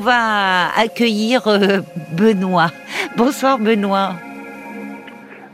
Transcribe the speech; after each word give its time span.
va 0.00 0.68
accueillir 0.76 1.46
euh, 1.46 1.80
Benoît. 2.12 2.70
Bonsoir 3.16 3.58
Benoît. 3.58 4.14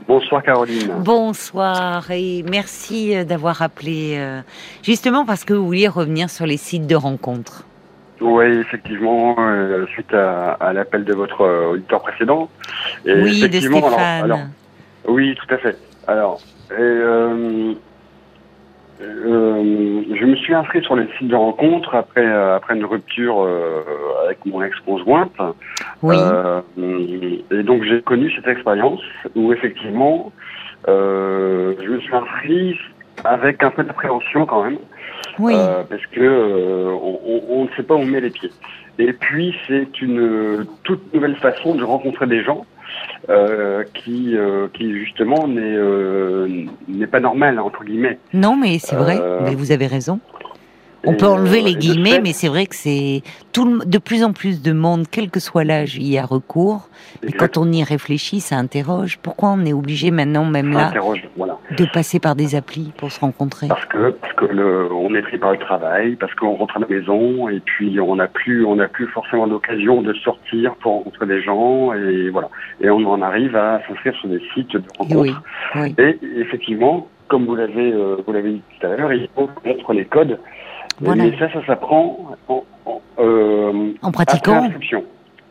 Bonsoir 0.08 0.42
Caroline. 0.42 0.92
Bonsoir 1.00 2.08
et 2.12 2.44
merci 2.48 3.16
euh, 3.16 3.24
d'avoir 3.24 3.60
appelé 3.62 4.14
euh, 4.16 4.40
justement 4.82 5.24
parce 5.26 5.44
que 5.44 5.52
vous 5.52 5.66
vouliez 5.66 5.88
revenir 5.88 6.30
sur 6.30 6.46
les 6.46 6.56
sites 6.56 6.86
de 6.86 6.94
rencontres. 6.94 7.64
Oui, 8.20 8.44
effectivement, 8.46 9.34
euh, 9.38 9.84
suite 9.88 10.14
à, 10.14 10.52
à 10.52 10.72
l'appel 10.72 11.04
de 11.04 11.12
votre 11.12 11.44
auditeur 11.72 12.00
précédent. 12.02 12.48
Et 13.04 13.12
oui, 13.14 13.40
de 13.40 13.46
effectivement, 13.46 13.78
alors- 13.78 13.90
Stéphane. 13.90 14.24
alors, 14.24 14.38
oui, 15.08 15.34
tout 15.34 15.54
à 15.54 15.58
fait. 15.58 15.76
Alors, 16.06 16.40
et, 16.70 16.74
euh, 16.80 17.72
euh, 19.00 20.02
je 20.18 20.24
me 20.24 20.36
suis 20.36 20.54
inscrit 20.54 20.82
sur 20.82 20.96
les 20.96 21.06
sites 21.18 21.28
de 21.28 21.34
rencontres 21.36 21.94
après 21.94 22.26
euh, 22.26 22.56
après 22.56 22.74
une 22.76 22.84
rupture 22.84 23.42
euh, 23.42 23.82
avec 24.24 24.44
mon 24.46 24.62
ex-conjointe. 24.62 25.32
oui, 26.02 26.16
Euh, 26.18 26.60
et 27.50 27.62
donc 27.62 27.82
j'ai 27.84 28.00
connu 28.02 28.30
cette 28.32 28.46
expérience 28.48 29.02
où 29.34 29.52
effectivement 29.52 30.32
euh, 30.88 31.74
je 31.82 31.88
me 31.90 32.00
suis 32.00 32.14
inscrit 32.14 32.78
avec 33.24 33.62
un 33.62 33.70
peu 33.70 33.84
d'appréhension 33.84 34.46
quand 34.46 34.64
même. 34.64 34.78
oui, 35.38 35.54
Euh, 35.54 35.82
parce 35.88 36.06
que 36.06 36.20
euh, 36.20 36.90
on, 37.50 37.64
ne 37.64 37.68
sait 37.76 37.82
pas 37.82 37.94
où 37.94 37.98
on 37.98 38.06
met 38.06 38.20
les 38.20 38.30
pieds. 38.30 38.52
Et 38.98 39.12
puis 39.12 39.54
c'est 39.66 40.00
une 40.00 40.66
toute 40.84 41.12
nouvelle 41.12 41.36
façon 41.36 41.74
de 41.74 41.84
rencontrer 41.84 42.26
des 42.26 42.42
gens 42.42 42.64
euh, 43.28 43.84
qui, 43.94 44.36
euh, 44.36 44.68
qui 44.74 44.92
justement 44.92 45.46
n'est 45.48 45.60
euh, 45.76 46.64
n'est 46.88 47.06
pas 47.06 47.20
normal 47.20 47.58
entre 47.60 47.84
guillemets. 47.84 48.18
non 48.32 48.56
mais 48.56 48.78
c'est 48.78 48.96
vrai, 48.96 49.20
mais 49.44 49.54
vous 49.54 49.72
avez 49.72 49.86
raison. 49.86 50.20
On 51.08 51.14
peut 51.14 51.26
enlever 51.28 51.60
les 51.62 51.76
guillemets, 51.76 52.14
fait, 52.14 52.20
mais 52.20 52.32
c'est 52.32 52.48
vrai 52.48 52.66
que 52.66 52.74
c'est 52.74 53.22
tout 53.52 53.64
le- 53.64 53.84
de 53.84 53.98
plus 53.98 54.24
en 54.24 54.32
plus 54.32 54.60
de 54.60 54.72
monde, 54.72 55.04
quel 55.08 55.30
que 55.30 55.38
soit 55.38 55.62
l'âge, 55.62 55.96
y 55.98 56.18
a 56.18 56.26
recours. 56.26 56.88
Et 57.22 57.30
quand 57.30 57.58
on 57.58 57.70
y 57.70 57.84
réfléchit, 57.84 58.40
ça 58.40 58.56
interroge. 58.56 59.18
Pourquoi 59.22 59.50
on 59.50 59.64
est 59.64 59.72
obligé 59.72 60.10
maintenant, 60.10 60.44
même 60.44 60.72
ça 60.72 60.78
là, 60.80 60.86
interroge, 60.88 61.22
voilà. 61.36 61.45
De 61.76 61.84
passer 61.92 62.18
par 62.20 62.34
des 62.34 62.54
applis 62.54 62.92
pour 62.96 63.10
se 63.12 63.20
rencontrer 63.20 63.68
Parce 63.68 63.84
que 63.86 64.10
parce 64.10 64.32
que 64.34 64.46
le, 64.46 64.92
on 64.92 65.14
est 65.14 65.22
pris 65.22 65.38
par 65.38 65.52
le 65.52 65.58
travail, 65.58 66.16
parce 66.16 66.34
qu'on 66.34 66.54
rentre 66.54 66.76
à 66.76 66.80
la 66.80 66.86
maison 66.86 67.48
et 67.48 67.60
puis 67.60 68.00
on 68.00 68.16
n'a 68.16 68.26
plus 68.28 68.64
on 68.64 68.76
n'a 68.76 68.88
plus 68.88 69.06
forcément 69.08 69.46
l'occasion 69.46 70.02
de 70.02 70.12
sortir 70.14 70.74
pour 70.76 70.92
rencontrer 70.94 71.26
des 71.26 71.42
gens 71.42 71.92
et 71.92 72.30
voilà. 72.30 72.48
Et 72.80 72.90
on 72.90 73.04
en 73.08 73.22
arrive 73.22 73.54
à 73.56 73.80
s'inscrire 73.86 74.14
sur 74.16 74.28
des 74.28 74.40
sites 74.54 74.72
de 74.76 74.82
rencontres. 74.98 75.42
Oui, 75.74 75.80
oui. 75.80 75.94
Et 75.98 76.18
effectivement, 76.40 77.06
comme 77.28 77.46
vous 77.46 77.54
l'avez 77.56 77.92
euh, 77.92 78.16
vous 78.26 78.32
l'avez 78.32 78.52
dit 78.52 78.62
tout 78.80 78.86
à 78.86 78.96
l'heure, 78.96 79.12
il 79.12 79.28
faut 79.34 79.46
connaître 79.62 79.92
les 79.92 80.04
codes. 80.04 80.38
Voilà. 81.00 81.24
Mais 81.24 81.38
ça, 81.38 81.52
ça 81.52 81.64
s'apprend 81.66 82.34
en, 82.48 82.64
en, 82.86 83.00
euh, 83.18 83.92
En 84.02 84.08
après 84.08 84.24
pratiquant. 84.24 84.68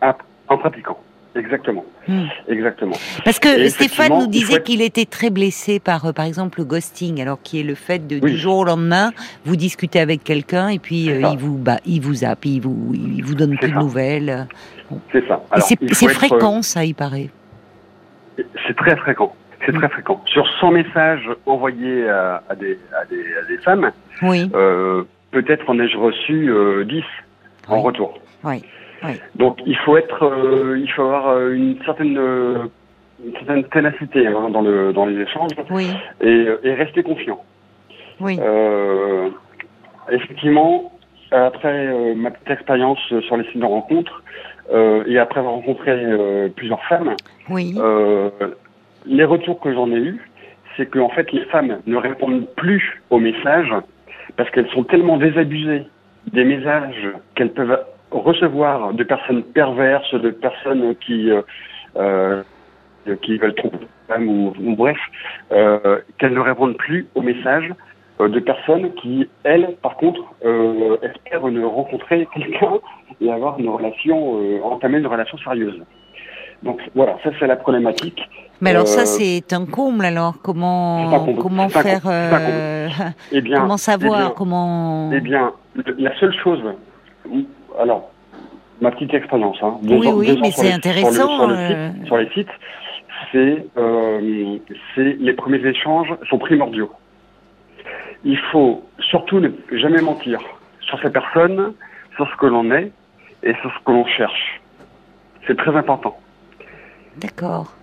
Ap- 0.01 0.23
en 0.47 0.57
pratiquant. 0.57 0.97
Exactement. 1.35 1.83
Hmm. 2.07 2.23
Exactement. 2.47 2.95
Parce 3.25 3.39
que 3.39 3.67
Stéphane 3.67 4.13
nous 4.19 4.27
disait 4.27 4.61
qu'il 4.63 4.81
était 4.81 5.05
très 5.05 5.29
blessé 5.29 5.79
par, 5.79 6.05
euh, 6.05 6.11
par 6.13 6.25
exemple, 6.25 6.59
le 6.59 6.65
ghosting, 6.65 7.21
alors 7.21 7.41
qui 7.41 7.59
est 7.59 7.63
le 7.63 7.75
fait 7.75 8.07
de, 8.07 8.19
Oui. 8.21 8.31
du 8.31 8.37
jour 8.37 8.59
au 8.59 8.63
lendemain, 8.63 9.11
vous 9.43 9.55
discutez 9.55 9.99
avec 9.99 10.23
quelqu'un 10.23 10.69
et 10.69 10.79
puis 10.79 11.09
euh, 11.11 11.29
il 11.31 11.37
vous 11.37 11.57
bah, 11.57 11.77
il 11.85 11.99
vous 12.01 12.13
zappe, 12.15 12.45
il 12.45 12.61
vous 12.61 12.93
il 12.93 13.23
vous 13.23 13.35
donne 13.35 13.57
plus 13.57 13.69
de 13.71 13.77
nouvelles. 13.77 14.47
C'est 15.11 15.27
ça. 15.27 15.43
C'est 15.59 15.73
être- 15.83 16.03
euh, 16.03 16.07
fréquent, 16.09 16.61
ça, 16.61 16.85
il 16.85 16.95
paraît. 16.95 17.29
C'est 18.67 18.75
très 18.75 18.95
fréquent. 18.97 19.35
C'est 19.65 19.71
Mm. 19.71 19.79
très 19.79 19.89
fréquent. 19.89 20.21
Sur 20.27 20.45
100 20.59 20.71
messages 20.71 21.27
envoyés 21.45 22.07
à, 22.07 22.43
à 22.49 22.55
des, 22.55 22.77
à, 23.01 23.05
des, 23.05 23.15
à 23.41 23.47
des 23.47 23.57
femmes, 23.57 23.91
Oui, 24.21 24.49
euh, 24.53 25.03
peut-être 25.31 25.67
en 25.69 25.79
ai-je 25.79 25.97
reçu 25.97 26.49
euh, 26.49 26.83
10 26.85 27.03
en 27.67 27.81
retour. 27.81 28.19
oui. 28.43 28.63
Donc 29.35 29.59
il 29.65 29.75
faut 29.77 29.97
être, 29.97 30.23
euh, 30.23 30.77
il 30.79 30.89
faut 30.91 31.03
avoir 31.03 31.29
euh, 31.29 31.53
une 31.53 31.77
certaine, 31.83 32.17
euh, 32.17 32.65
une 33.25 33.33
certaine 33.33 33.63
ténacité 33.65 34.27
hein, 34.27 34.49
dans 34.49 34.61
le 34.61 34.93
dans 34.93 35.05
les 35.05 35.19
échanges 35.21 35.51
Oui, 35.69 35.87
et, 36.21 36.47
et 36.63 36.73
rester 36.73 37.03
confiant. 37.03 37.43
oui. 38.19 38.37
Euh, 38.41 39.29
effectivement, 40.11 40.91
après 41.31 41.87
euh, 41.87 42.15
ma 42.15 42.31
petite 42.31 42.51
expérience 42.51 42.99
sur 43.21 43.37
les 43.37 43.45
sites 43.45 43.59
de 43.59 43.65
rencontres 43.65 44.23
euh, 44.73 45.03
et 45.07 45.17
après 45.19 45.39
avoir 45.39 45.55
rencontré 45.55 45.93
plusieurs 46.55 46.83
femmes, 46.85 47.15
Oui, 47.49 47.75
les 49.07 49.23
retours 49.23 49.59
que 49.59 49.71
j'en 49.73 49.91
ai 49.91 49.97
eus, 49.97 50.19
c'est 50.75 50.87
que 50.87 50.99
en 50.99 51.09
fait 51.09 51.31
les 51.31 51.45
femmes 51.45 51.79
ne 51.85 51.95
répondent 51.97 52.47
plus 52.55 53.01
aux 53.09 53.19
messages 53.19 53.73
parce 54.35 54.49
qu'elles 54.49 54.69
sont 54.69 54.83
tellement 54.83 55.17
désabusées 55.17 55.83
des 56.31 56.43
messages 56.43 57.07
qu'elles 57.35 57.53
peuvent 57.53 57.79
recevoir 58.11 58.93
de 58.93 59.03
personnes 59.03 59.43
perverses, 59.43 60.13
de 60.13 60.29
personnes 60.29 60.95
qui 60.97 61.31
euh, 61.31 61.41
euh, 61.97 62.43
qui 63.21 63.37
veulent 63.37 63.55
tromper 63.55 63.87
ou, 64.19 64.53
ou 64.59 64.75
bref, 64.75 64.97
euh, 65.51 65.99
qu'elles 66.17 66.33
ne 66.33 66.39
répondent 66.39 66.77
plus 66.77 67.07
aux 67.15 67.21
messages 67.21 67.71
euh, 68.21 68.29
de 68.29 68.39
personnes 68.39 68.93
qui, 68.95 69.27
elles, 69.43 69.75
par 69.81 69.97
contre, 69.97 70.21
euh, 70.45 70.97
espèrent 71.01 71.47
ne 71.47 71.65
rencontrer 71.65 72.27
quelqu'un 72.33 72.79
et 73.21 73.31
avoir 73.31 73.59
une 73.59 73.69
relation, 73.69 74.39
euh, 74.41 74.61
entamer 74.63 74.99
une 74.99 75.07
relation 75.07 75.37
sérieuse. 75.39 75.81
Donc 76.63 76.79
voilà, 76.95 77.17
ça 77.23 77.31
c'est 77.37 77.47
la 77.47 77.57
problématique. 77.57 78.21
mais 78.61 78.69
alors 78.71 78.87
ça 78.87 79.05
c'est 79.05 79.51
un 79.53 79.65
comble. 79.65 80.05
Alors 80.05 80.35
comment 80.41 81.25
comment 81.35 81.67
faire 81.69 82.01
Eh 83.31 83.41
bien, 83.41 83.59
Comment 83.61 83.77
savoir 83.77 84.19
eh 84.19 84.23
bien, 84.23 84.33
Comment 84.35 85.11
Eh 85.13 85.19
bien, 85.19 85.51
la 85.99 86.17
seule 86.17 86.33
chose, 86.41 86.63
alors, 87.79 88.11
ma 88.81 88.91
petite 88.91 89.13
expérience, 89.13 89.57
hein, 89.61 89.77
Oui, 89.83 90.09
oui, 90.13 90.37
mais 90.41 90.51
c'est 90.51 90.63
les- 90.63 90.71
intéressant, 90.73 91.11
Sur 91.37 91.47
le, 91.47 91.55
sur 91.55 91.67
le 91.69 91.73
euh. 91.75 91.89
sur 92.05 92.17
les 92.17 92.29
sites, 92.31 92.49
c'est, 93.31 93.65
euh, 93.77 94.57
les 94.97 95.33
premiers 95.33 95.65
échanges 95.67 96.13
sont 96.29 96.37
primordiaux. 96.37 96.91
Il 98.23 98.37
faut 98.51 98.83
surtout 99.09 99.39
ne 99.39 99.49
jamais 99.71 100.01
mentir 100.01 100.39
sur 100.81 100.99
ces 101.01 101.09
personnes, 101.09 101.73
sur 102.15 102.27
ce 102.29 102.35
que 102.37 102.45
l'on 102.47 102.71
est 102.71 102.91
et 103.43 103.53
sur 103.61 103.71
ce 103.71 103.83
que 103.85 103.91
l'on 103.91 104.05
cherche. 104.05 104.61
C'est 105.47 105.57
très 105.57 105.75
important. 105.75 106.17
D'accord. 107.17 107.73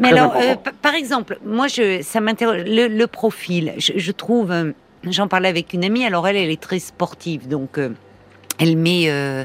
Mais 0.00 0.12
alors, 0.12 0.34
euh, 0.36 0.54
par 0.82 0.94
exemple, 0.94 1.38
moi, 1.44 1.66
je, 1.68 2.00
ça 2.02 2.20
m'interroge. 2.20 2.62
Le, 2.66 2.86
le 2.88 3.06
profil, 3.06 3.72
je, 3.78 3.92
je 3.96 4.12
trouve. 4.12 4.50
euh, 4.50 4.72
J'en 5.04 5.28
parlais 5.28 5.48
avec 5.48 5.72
une 5.72 5.84
amie. 5.84 6.04
Alors 6.04 6.26
elle, 6.28 6.36
elle 6.36 6.50
est 6.50 6.60
très 6.60 6.78
sportive, 6.78 7.48
donc. 7.48 7.78
euh, 7.78 7.90
elle 8.60 8.76
met, 8.76 9.04
euh, 9.08 9.44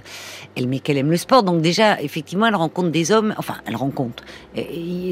elle 0.57 0.67
met 0.67 0.79
qu'elle 0.79 0.97
aime 0.97 1.09
le 1.11 1.17
sport, 1.17 1.43
donc 1.43 1.61
déjà, 1.61 2.01
effectivement, 2.01 2.45
elle 2.47 2.55
rencontre 2.55 2.89
des 2.89 3.11
hommes. 3.11 3.33
Enfin, 3.37 3.55
elle 3.67 3.75
rencontre. 3.75 4.23
Euh, 4.57 4.61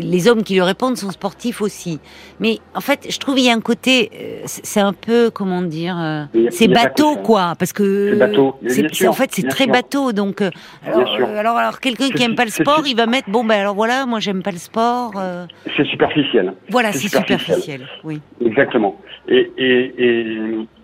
Les 0.02 0.28
hommes 0.28 0.44
qui 0.44 0.53
lui 0.56 0.62
répondent 0.62 0.97
sont 0.97 1.12
sportifs 1.12 1.62
aussi. 1.62 2.00
Mais 2.40 2.59
en 2.75 2.81
fait, 2.81 3.08
je 3.09 3.18
trouve 3.18 3.40
il 3.40 3.46
y 3.46 3.50
a 3.50 3.53
un 3.53 3.62
côté, 3.62 4.12
euh, 4.14 4.41
c'est 4.46 4.80
un 4.80 4.94
peu, 4.94 5.30
comment 5.30 5.62
dire, 5.62 5.96
euh, 6.00 6.25
c'est 6.50 6.68
bateau, 6.68 7.16
quoi, 7.18 7.53
parce 7.58 7.74
que 7.74 8.12
C'est 8.14 8.19
bateau, 8.19 8.56
sûr, 8.91 9.09
en 9.09 9.14
fait, 9.14 9.30
c'est 9.31 9.47
très 9.47 9.64
sûr. 9.66 9.74
bateau. 9.74 10.12
Donc, 10.12 10.41
alors, 10.41 11.16
euh, 11.20 11.38
alors, 11.40 11.58
alors, 11.58 11.80
quelqu'un 11.80 12.09
qui 12.09 12.24
aime 12.24 12.35
pas 12.35 12.46
le 12.46 12.52
sport, 12.52 12.84
il 12.85 12.96
va 12.96 13.06
mettre, 13.06 13.30
bon, 13.30 13.44
ben 13.44 13.59
alors 13.59 13.75
voilà, 13.75 14.06
moi 14.06 14.20
j'aime 14.20 14.44
pas 14.44 14.52
le 14.52 14.58
sport. 14.58 15.14
euh, 15.18 15.46
C'est 15.78 15.85
superficiel. 15.85 16.53
voilà, 16.70 16.91
C'est 16.91 17.00
c'est 17.08 17.18
superficiel. 17.18 17.58
superficiel. 17.62 17.88
Oui. 18.03 18.22
Exactement. 18.46 19.00
Et, 19.28 19.52
et, 19.58 19.94
et 19.97 20.38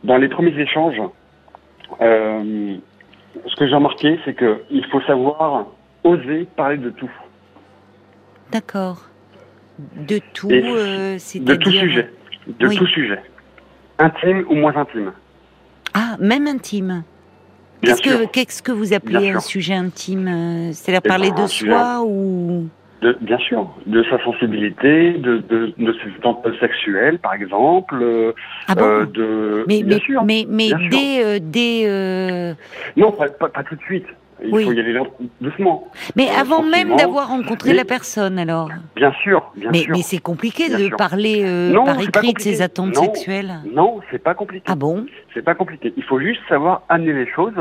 dans 0.03 0.17
les 0.17 0.29
premiers 0.29 0.57
échanges, 0.59 1.01
euh, 2.01 2.75
ce 3.47 3.55
que 3.55 3.67
j'ai 3.67 3.75
remarqué, 3.75 4.19
c'est 4.25 4.33
que 4.33 4.61
il 4.69 4.85
faut 4.87 5.01
savoir 5.01 5.67
oser 6.03 6.47
parler 6.55 6.77
de 6.77 6.89
tout, 6.91 7.11
D'accord. 8.51 9.03
De 10.07 10.19
tout, 10.33 10.49
Et 10.51 10.61
euh, 10.65 11.13
de 11.35 11.55
tout 11.55 11.71
sujet, 11.71 12.11
de 12.47 12.67
Oui. 12.67 12.75
tout 12.77 12.87
sujet, 12.87 13.21
intime 13.97 14.43
ou 14.49 14.55
moins 14.55 14.75
intime. 14.75 15.13
Ah, 15.93 16.17
même 16.19 16.47
intime. 16.47 17.03
Qu'est-ce 17.81 18.61
que 18.61 18.71
vous 18.73 18.93
appelez 18.93 19.19
Bien 19.19 19.35
un 19.37 19.39
sûr. 19.39 19.49
sujet 19.51 19.73
intime 19.75 20.27
euh, 20.27 20.71
C'est-à-dire 20.73 21.01
Eh 21.05 21.07
parler 21.07 21.29
ben, 21.29 21.35
de 21.37 21.41
un 21.43 21.47
sujet- 21.47 21.71
soi 21.71 22.01
ou 22.03 22.67
De, 23.01 23.17
bien 23.21 23.37
sûr, 23.37 23.69
de 23.85 24.03
sa 24.03 24.21
sensibilité, 24.25 25.13
de, 25.13 25.37
de, 25.37 25.73
de 25.77 25.93
ses 26.03 26.09
attentes 26.17 26.45
sexuelles, 26.59 27.17
par 27.19 27.33
exemple, 27.33 27.95
euh, 28.01 28.33
ah 28.67 28.75
bon 28.75 28.83
euh, 28.83 29.05
de. 29.05 29.63
Mais 29.69 29.83
bien 29.83 29.97
mais 29.97 30.03
sûr. 30.03 30.23
mais 30.25 30.45
mais 30.49 30.67
bien 30.73 30.89
dès 30.89 31.23
euh, 31.23 31.39
dès 31.41 31.83
euh, 31.87 32.53
Non, 32.97 33.13
pas, 33.13 33.29
pas, 33.29 33.47
pas 33.47 33.63
tout 33.63 33.75
de 33.75 33.81
suite. 33.83 34.05
Il 34.43 34.53
Oui. 34.53 34.63
faut 34.65 34.71
y 34.73 34.79
aller 34.79 34.97
doucement. 35.41 35.87
mais 36.15 36.27
Euh, 36.29 36.41
avant 36.41 36.61
même 36.63 36.95
d'avoir 36.95 37.27
rencontré 37.29 37.69
Mais- 37.71 37.75
la 37.77 37.85
personne 37.85 38.37
alors. 38.39 38.69
Bien 38.95 39.11
sûr, 39.23 39.49
bien 39.55 39.69
Mais 39.71 39.79
sûr. 39.79 39.93
mais 39.95 40.01
c'est 40.01 40.19
compliqué 40.21 40.67
Bien 40.67 40.77
de 40.79 40.83
sûr. 40.87 40.97
parler 40.97 41.41
euh, 41.45 41.71
Non, 41.73 41.83
par 41.85 42.01
écrit 42.01 42.33
de 42.33 42.39
ses 42.39 42.61
attentes 42.61 42.95
Non. 42.95 43.01
sexuelles. 43.03 43.53
Non, 43.73 43.99
c'est 44.11 44.23
pas 44.23 44.33
compliqué. 44.33 44.65
Ah 44.69 44.75
bon 44.75 45.05
C'est 45.33 45.41
pas 45.43 45.55
compliqué. 45.55 45.93
Il 45.97 46.03
faut 46.03 46.19
juste 46.19 46.41
savoir 46.49 46.83
amener 46.89 47.13
les 47.13 47.27
choses 47.27 47.53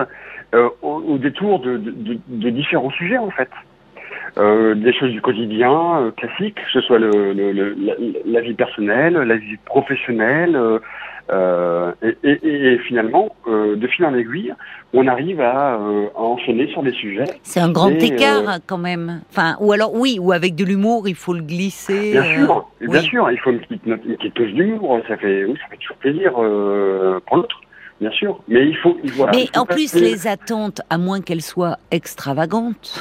euh, 0.55 0.69
au, 0.83 0.95
au 1.15 1.19
détour 1.19 1.59
de- 1.61 1.77
de 2.29 2.51
différents 2.51 2.91
sujets 2.91 3.19
en 3.19 3.31
fait. 3.31 3.51
Euh, 4.39 4.75
des 4.75 4.93
choses 4.93 5.11
du 5.11 5.21
quotidien 5.21 5.73
euh, 6.01 6.11
classiques, 6.13 6.55
que 6.55 6.71
ce 6.73 6.81
soit 6.83 6.99
le, 7.01 7.33
le- 7.33 7.53
le- 7.53 7.75
la, 7.81 7.95
la 8.25 8.41
vie 8.41 8.55
personnelle, 8.55 9.15
la 9.15 9.37
vie 9.37 9.57
professionnelle, 9.65 10.55
euh, 10.57 10.79
Euh, 11.31 11.93
et, 12.03 12.17
et, 12.25 12.73
et, 12.73 12.79
finalement, 12.89 13.29
euh, 13.49 13.77
de 13.77 13.87
fil 13.87 14.03
en 14.07 14.15
aiguille, 14.15 14.55
on 14.95 15.07
arrive 15.07 15.43
à, 15.43 15.75
euh, 15.75 16.07
à 16.17 16.21
enchaîner 16.23 16.69
sur 16.69 16.83
des 16.83 16.93
sujets. 16.93 17.27
C'est 17.43 17.61
un 17.61 17.71
grand 17.71 17.91
écart 17.91 18.49
hein, 18.49 18.61
quand 18.67 18.79
même. 18.79 19.21
Enfin, 19.29 19.55
ou 19.61 19.73
alors 19.73 19.93
oui, 19.95 20.17
ou 20.19 20.33
avec 20.33 20.55
de 20.55 20.65
l'humour, 20.65 21.07
il 21.07 21.15
faut 21.15 21.35
le 21.35 21.43
glisser. 21.43 22.13
Bien 22.13 22.23
sûr, 22.35 22.67
bien 22.81 23.03
sûr, 23.03 23.31
il 23.31 23.39
faut 23.41 23.51
une 23.51 23.61
petite, 23.61 23.83
une 23.85 23.99
petite 23.99 24.33
touche 24.33 24.53
d'humour. 24.53 25.01
Ça 25.07 25.19
fait, 25.19 25.45
oui, 25.45 25.55
ça 25.61 25.69
fait 25.71 25.77
toujours 25.77 25.99
plaisir 25.99 26.33
pour 27.27 27.37
l'autre 27.37 27.61
bien 28.01 28.11
sûr. 28.11 28.41
Mais 28.49 28.67
il 28.67 28.77
faut. 28.77 28.97
Voilà, 29.15 29.33
mais 29.33 29.49
en 29.57 29.67
plus, 29.67 29.95
les 29.95 30.27
attentes, 30.27 30.81
à 30.91 30.99
moins 30.99 31.21
qu'elles 31.21 31.43
soient 31.43 31.79
extravagantes. 31.91 33.01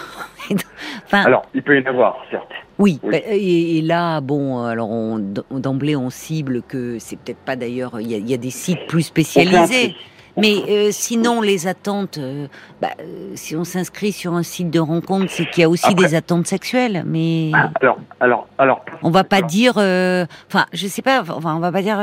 enfin, 1.06 1.24
alors, 1.24 1.44
il 1.54 1.64
peut 1.64 1.80
y 1.80 1.84
en 1.84 1.90
avoir, 1.90 2.18
certes. 2.32 2.52
Oui, 2.80 3.00
bah, 3.04 3.18
Et, 3.30 3.82
là, 3.82 4.22
bon, 4.22 4.64
alors 4.64 5.20
d'emblée, 5.52 5.96
on 5.96 6.10
cible 6.10 6.62
que 6.62 7.00
c'est 7.00 7.18
peut-être 7.18 7.40
pas 7.40 7.56
d'ailleurs. 7.56 8.00
Il 8.00 8.30
y, 8.30 8.34
a 8.34 8.38
des 8.38 8.52
sites 8.52 8.86
plus 8.88 9.04
spécialisés. 9.04 9.96
Mais 10.38 10.56
euh, 10.70 10.90
sinon, 10.92 11.42
les 11.42 11.68
attentes, 11.68 12.20
euh, 12.20 12.48
bah, 12.80 12.90
euh, 13.02 13.32
si 13.34 13.56
on 13.56 13.64
s'inscrit 13.64 14.12
sur 14.12 14.34
un 14.34 14.44
site 14.44 14.70
de 14.70 14.80
rencontre, 14.80 15.30
c'est 15.30 15.50
qu'il 15.50 15.62
y 15.62 15.64
a 15.64 15.70
aussi 15.70 15.96
des 15.96 16.14
attentes 16.14 16.46
sexuelles. 16.46 17.04
Mais 17.08 17.52
ah, 17.54 17.72
alors, 17.82 17.98
alors, 18.20 18.48
alors, 18.60 18.86
on 19.02 19.10
va 19.10 19.24
pas 19.24 19.42
dire, 19.42 19.74
enfin, 19.78 20.66
je 20.74 20.88
sais 20.88 21.02
pas, 21.02 21.24
enfin, 21.28 21.56
on 21.56 21.60
va 21.60 21.72
pas 21.72 21.82
dire 21.82 22.00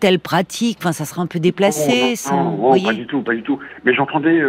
telle 0.00 0.18
pratique. 0.18 0.78
Enfin, 0.80 0.92
ça 0.92 1.04
sera 1.04 1.20
un 1.20 1.26
peu 1.26 1.38
déplacé. 1.38 2.14
Non, 2.30 2.56
non, 2.56 2.82
pas 2.82 2.92
du 2.94 3.06
tout, 3.06 3.22
pas 3.22 3.34
du 3.34 3.42
tout. 3.42 3.58
Mais 3.84 3.94
j'entendais, 3.94 4.42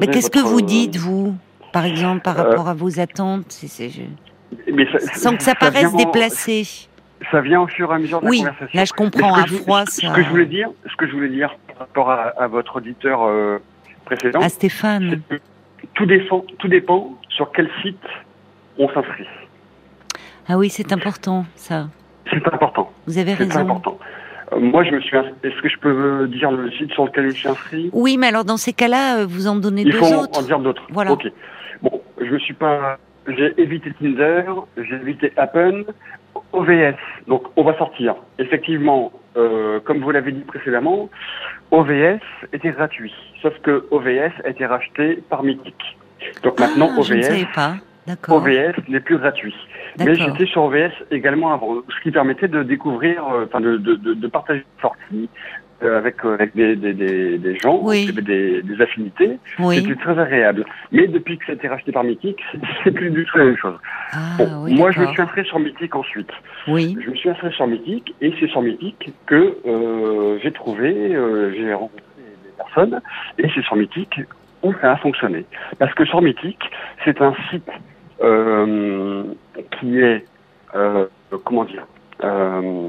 Mais 0.00 0.06
qu'est-ce 0.08 0.30
que 0.30 0.40
vous 0.40 0.60
dites 0.60 0.96
vous, 0.96 1.34
par 1.72 1.86
exemple, 1.86 2.20
par 2.20 2.36
rapport 2.36 2.68
à 2.68 2.74
vos 2.74 3.00
attentes 3.00 3.46
c'est, 3.48 3.90
Mais 4.70 4.86
Sans 5.14 5.36
que 5.36 5.42
ça, 5.42 5.54
paraisse 5.54 5.94
déplacé 5.94 6.88
ça 7.30 7.40
vient 7.40 7.60
au 7.60 7.66
fur 7.66 7.92
et 7.92 7.94
à 7.94 7.98
mesure 7.98 8.20
de 8.20 8.26
la 8.26 8.30
conversation. 8.30 8.78
Là, 8.78 8.84
je 8.84 8.92
comprends 8.92 9.34
à 9.34 9.46
froid. 9.46 9.84
Ce 9.86 10.06
que 10.12 10.22
je 10.22 10.28
voulais 10.28 10.46
dire, 10.46 10.70
ce 10.90 10.96
que 10.96 11.06
je 11.06 11.12
voulais 11.12 11.28
dire 11.28 11.56
par 11.68 11.78
rapport 11.78 12.10
à, 12.10 12.46
votre 12.48 12.76
auditeur 12.76 13.22
euh, 13.24 13.58
précédent, 14.04 14.40
à 14.40 14.48
Stéphane, 14.48 15.20
tout 15.94 16.06
dépend, 16.06 16.44
tout 16.58 16.68
dépend 16.68 17.18
sur 17.28 17.50
quel 17.52 17.68
site 17.82 18.02
on 18.78 18.88
s'inscrit. 18.88 19.26
Ah 20.48 20.58
oui, 20.58 20.68
c'est 20.68 20.92
important, 20.92 21.46
ça. 21.54 21.88
C'est 22.30 22.46
important. 22.46 22.92
Vous 23.06 23.18
avez 23.18 23.34
raison. 23.34 23.50
C'est 23.50 23.58
important. 23.58 23.98
Euh, 24.52 24.60
moi, 24.60 24.84
je 24.84 24.90
me 24.90 25.00
suis. 25.00 25.16
Est-ce 25.16 25.60
que 25.62 25.68
je 25.68 25.78
peux 25.78 26.28
dire 26.28 26.50
le 26.50 26.70
site 26.72 26.92
sur 26.92 27.06
lequel 27.06 27.30
je 27.30 27.36
suis 27.36 27.48
inscrit? 27.48 27.90
Oui, 27.92 28.16
mais 28.18 28.28
alors 28.28 28.44
dans 28.44 28.56
ces 28.56 28.72
cas-là, 28.72 29.20
euh, 29.20 29.26
vous 29.26 29.46
en 29.46 29.56
donnez 29.56 29.82
Il 29.82 29.92
deux 29.92 29.98
faut 29.98 30.06
autres. 30.06 30.38
en 30.38 30.42
dire 30.42 30.58
d'autres. 30.58 30.82
Voilà. 30.90 31.12
Ok. 31.12 31.26
Bon, 31.82 32.00
je 32.18 32.30
me 32.30 32.38
suis 32.38 32.54
pas. 32.54 32.98
J'ai 33.26 33.54
évité 33.56 33.90
Tinder, 33.98 34.44
j'ai 34.76 34.96
évité 34.96 35.32
Appen, 35.38 35.84
OVS. 36.54 36.96
Donc, 37.26 37.44
on 37.56 37.64
va 37.64 37.76
sortir. 37.76 38.14
Effectivement, 38.38 39.12
euh, 39.36 39.80
comme 39.80 40.00
vous 40.00 40.10
l'avez 40.10 40.32
dit 40.32 40.42
précédemment, 40.42 41.08
OVS 41.70 42.20
était 42.52 42.70
gratuit. 42.70 43.14
Sauf 43.42 43.54
que 43.60 43.86
OVS 43.90 44.32
a 44.44 44.48
été 44.48 44.64
racheté 44.64 45.22
par 45.28 45.42
Mythic. 45.42 45.74
Donc 46.42 46.58
maintenant, 46.58 46.90
ah, 46.92 47.00
OVS. 47.00 47.46
OVS 48.28 48.88
n'est 48.88 49.00
plus 49.00 49.18
gratuit. 49.18 49.54
Mais 49.98 50.14
j'étais 50.14 50.46
sur 50.46 50.64
OVS 50.64 50.92
également 51.10 51.52
avant, 51.52 51.76
ce 51.88 52.02
qui 52.02 52.10
permettait 52.10 52.48
de 52.48 52.62
découvrir, 52.62 53.26
euh, 53.26 53.46
enfin 53.46 53.60
de, 53.60 53.76
de, 53.76 53.94
de, 53.94 54.14
de, 54.14 54.26
partager 54.26 54.60
une 54.60 54.80
sortie, 54.82 55.28
euh, 55.32 55.63
avec, 55.82 56.24
euh, 56.24 56.34
avec 56.34 56.54
des, 56.54 56.76
des, 56.76 56.92
des, 56.92 57.38
des 57.38 57.58
gens, 57.58 57.80
oui. 57.82 58.10
des, 58.12 58.62
des 58.62 58.80
affinités. 58.80 59.38
Oui. 59.58 59.76
C'était 59.76 59.94
très 59.96 60.18
agréable. 60.18 60.64
Mais 60.92 61.06
depuis 61.06 61.38
que 61.38 61.46
ça 61.46 61.52
a 61.52 61.54
été 61.54 61.68
racheté 61.68 61.92
par 61.92 62.04
Mythique, 62.04 62.42
c'est 62.84 62.90
plus 62.90 63.10
du 63.10 63.24
tout 63.24 63.38
la 63.38 63.44
même 63.44 63.56
chose. 63.56 63.78
Ah, 64.12 64.18
bon, 64.38 64.64
oui, 64.64 64.74
moi, 64.74 64.90
je 64.90 65.00
me 65.00 65.06
suis 65.08 65.22
inscrit 65.22 65.44
sur 65.44 65.58
Mythique 65.58 65.94
ensuite. 65.94 66.30
Oui. 66.68 66.96
Je 67.04 67.10
me 67.10 67.16
suis 67.16 67.28
inscrit 67.28 67.52
sur 67.52 67.66
Mythique 67.66 68.14
et 68.20 68.32
c'est 68.40 68.48
sur 68.48 68.62
Mythique 68.62 69.12
que 69.26 69.56
euh, 69.66 70.38
j'ai 70.42 70.52
trouvé, 70.52 71.14
euh, 71.14 71.52
j'ai 71.54 71.72
rencontré 71.72 72.02
des 72.18 72.56
personnes 72.56 73.00
et 73.38 73.48
c'est 73.54 73.62
sur 73.62 73.76
Mythique 73.76 74.20
où 74.62 74.72
ça 74.80 74.92
a 74.92 74.96
fonctionné. 74.96 75.44
Parce 75.78 75.92
que 75.94 76.04
sur 76.04 76.22
Mythique, 76.22 76.70
c'est 77.04 77.20
un 77.20 77.34
site 77.50 77.68
euh, 78.22 79.24
qui 79.78 79.98
est, 79.98 80.24
euh, 80.74 81.06
comment 81.44 81.64
dire, 81.64 81.86
euh, 82.22 82.88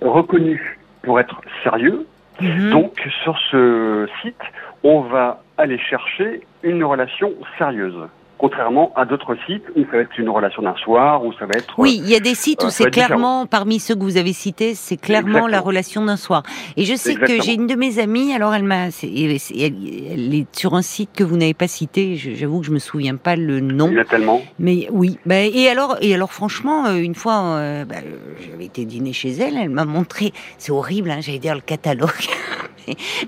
reconnu 0.00 0.75
pour 1.06 1.18
être 1.20 1.40
sérieux. 1.62 2.06
Mhm. 2.40 2.70
Donc, 2.70 3.08
sur 3.22 3.38
ce 3.50 4.06
site, 4.20 4.42
on 4.82 5.00
va 5.00 5.40
aller 5.56 5.78
chercher 5.78 6.42
une 6.62 6.84
relation 6.84 7.32
sérieuse. 7.56 8.08
Contrairement 8.38 8.92
à 8.96 9.04
d'autres 9.04 9.36
sites 9.46 9.64
où 9.76 9.84
ça 9.86 9.92
va 9.92 9.98
être 9.98 10.18
une 10.18 10.28
relation 10.28 10.62
d'un 10.62 10.76
soir, 10.76 11.24
où 11.24 11.32
ça 11.34 11.46
va 11.46 11.54
être. 11.54 11.74
Oui, 11.78 12.00
il 12.02 12.08
y 12.08 12.14
a 12.14 12.20
des 12.20 12.34
sites 12.34 12.62
euh, 12.62 12.66
où 12.66 12.68
va 12.68 12.72
c'est 12.72 12.90
clairement, 12.90 13.46
parmi 13.46 13.78
ceux 13.78 13.94
que 13.94 14.02
vous 14.02 14.16
avez 14.16 14.32
cités, 14.32 14.74
c'est 14.74 14.96
clairement 14.96 15.28
Exactement. 15.28 15.46
la 15.48 15.60
relation 15.60 16.04
d'un 16.04 16.16
soir. 16.16 16.42
Et 16.76 16.84
je 16.84 16.94
sais 16.94 17.14
que 17.14 17.42
j'ai 17.42 17.54
une 17.54 17.66
de 17.66 17.74
mes 17.74 17.98
amies, 17.98 18.34
alors 18.34 18.54
elle 18.54 18.64
m'a, 18.64 18.88
elle, 19.02 20.34
est 20.34 20.46
sur 20.56 20.74
un 20.74 20.82
site 20.82 21.10
que 21.14 21.24
vous 21.24 21.36
n'avez 21.36 21.54
pas 21.54 21.68
cité. 21.68 22.16
J'avoue 22.16 22.60
que 22.60 22.66
je 22.66 22.72
me 22.72 22.78
souviens 22.78 23.16
pas 23.16 23.36
le 23.36 23.60
nom. 23.60 23.88
Il 23.88 23.94
y 23.94 23.98
en 23.98 24.02
a 24.02 24.04
tellement. 24.04 24.42
Mais 24.58 24.88
oui, 24.90 25.18
bah, 25.24 25.40
et 25.40 25.68
alors, 25.68 25.96
et 26.00 26.14
alors 26.14 26.32
franchement, 26.32 26.86
euh, 26.86 26.96
une 26.96 27.14
fois, 27.14 27.42
euh, 27.42 27.84
bah, 27.84 27.96
euh, 28.04 28.16
j'avais 28.48 28.66
été 28.66 28.84
dîner 28.84 29.12
chez 29.12 29.30
elle, 29.30 29.56
elle 29.56 29.70
m'a 29.70 29.84
montré, 29.84 30.32
c'est 30.58 30.72
horrible, 30.72 31.10
hein, 31.10 31.18
j'allais 31.20 31.38
dire 31.38 31.54
le 31.54 31.60
catalogue. 31.60 32.10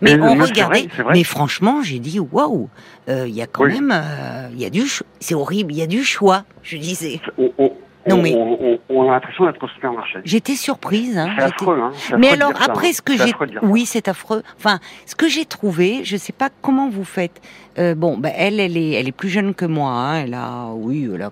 mais 0.00 0.14
on 0.20 0.34
non, 0.37 0.44
regardait, 0.44 0.87
vrai, 0.99 1.12
mais 1.12 1.25
franchement, 1.25 1.82
j'ai 1.82 1.99
dit 1.99 2.20
waouh, 2.20 2.69
euh, 3.08 3.26
il 3.28 3.34
y 3.34 3.43
a 3.43 3.46
quand 3.46 3.64
Oui. 3.64 3.75
même, 3.75 3.93
euh, 3.93 4.49
il 4.52 4.60
y 4.60 4.64
a 4.64 4.70
du, 4.70 4.82
c'est 5.20 5.34
horrible, 5.34 5.72
il 5.72 5.78
y 5.78 5.82
a 5.82 5.87
du 5.87 6.05
choix, 6.05 6.44
je 6.62 6.76
disais. 6.76 7.20
On, 7.38 7.50
on, 7.58 7.72
Non, 8.08 8.16
on- 8.16 8.22
mais- 8.22 8.34
on, 8.34 8.58
on- 8.62 8.78
on 8.90 9.08
a 9.08 9.12
l'impression 9.12 9.44
d'être 9.46 9.62
au 9.62 9.69
supermarché. 9.69 10.19
J'étais 10.25 10.55
surprise. 10.56 11.19
Hein, 11.19 11.31
C'est 11.37 11.44
affreux, 11.44 11.78
hein. 11.81 11.93
Mais 12.19 12.28
affreux 12.28 12.37
alors 12.43 12.52
dire 12.55 12.58
ça, 12.64 12.72
après 12.72 12.88
hein. 12.88 12.93
ce 12.94 13.02
que 13.02 13.16
j'ai, 13.16 13.32
oui, 13.62 13.84
c'est 13.87 14.08
affreux. 14.08 14.43
Enfin, 14.56 14.78
ce 15.06 15.14
que 15.14 15.28
j'ai 15.28 15.44
trouvé, 15.44 16.00
je 16.04 16.16
sais 16.16 16.32
pas 16.32 16.49
comment 16.62 16.88
vous 16.88 17.04
faites. 17.04 17.40
Euh, 17.78 17.94
bon, 17.94 18.16
ben 18.16 18.32
elle, 18.37 18.61
elle 18.61 18.76
est, 18.76 18.93
elle 18.93 19.08
est 19.08 19.12
plus 19.12 19.28
jeune 19.28 19.54
que 19.54 19.66
moi. 19.66 19.90
Hein, 19.90 20.22
elle 20.25 20.34
a, 20.34 20.69
oui, 20.75 21.08
elle 21.14 21.22
a 21.22 21.31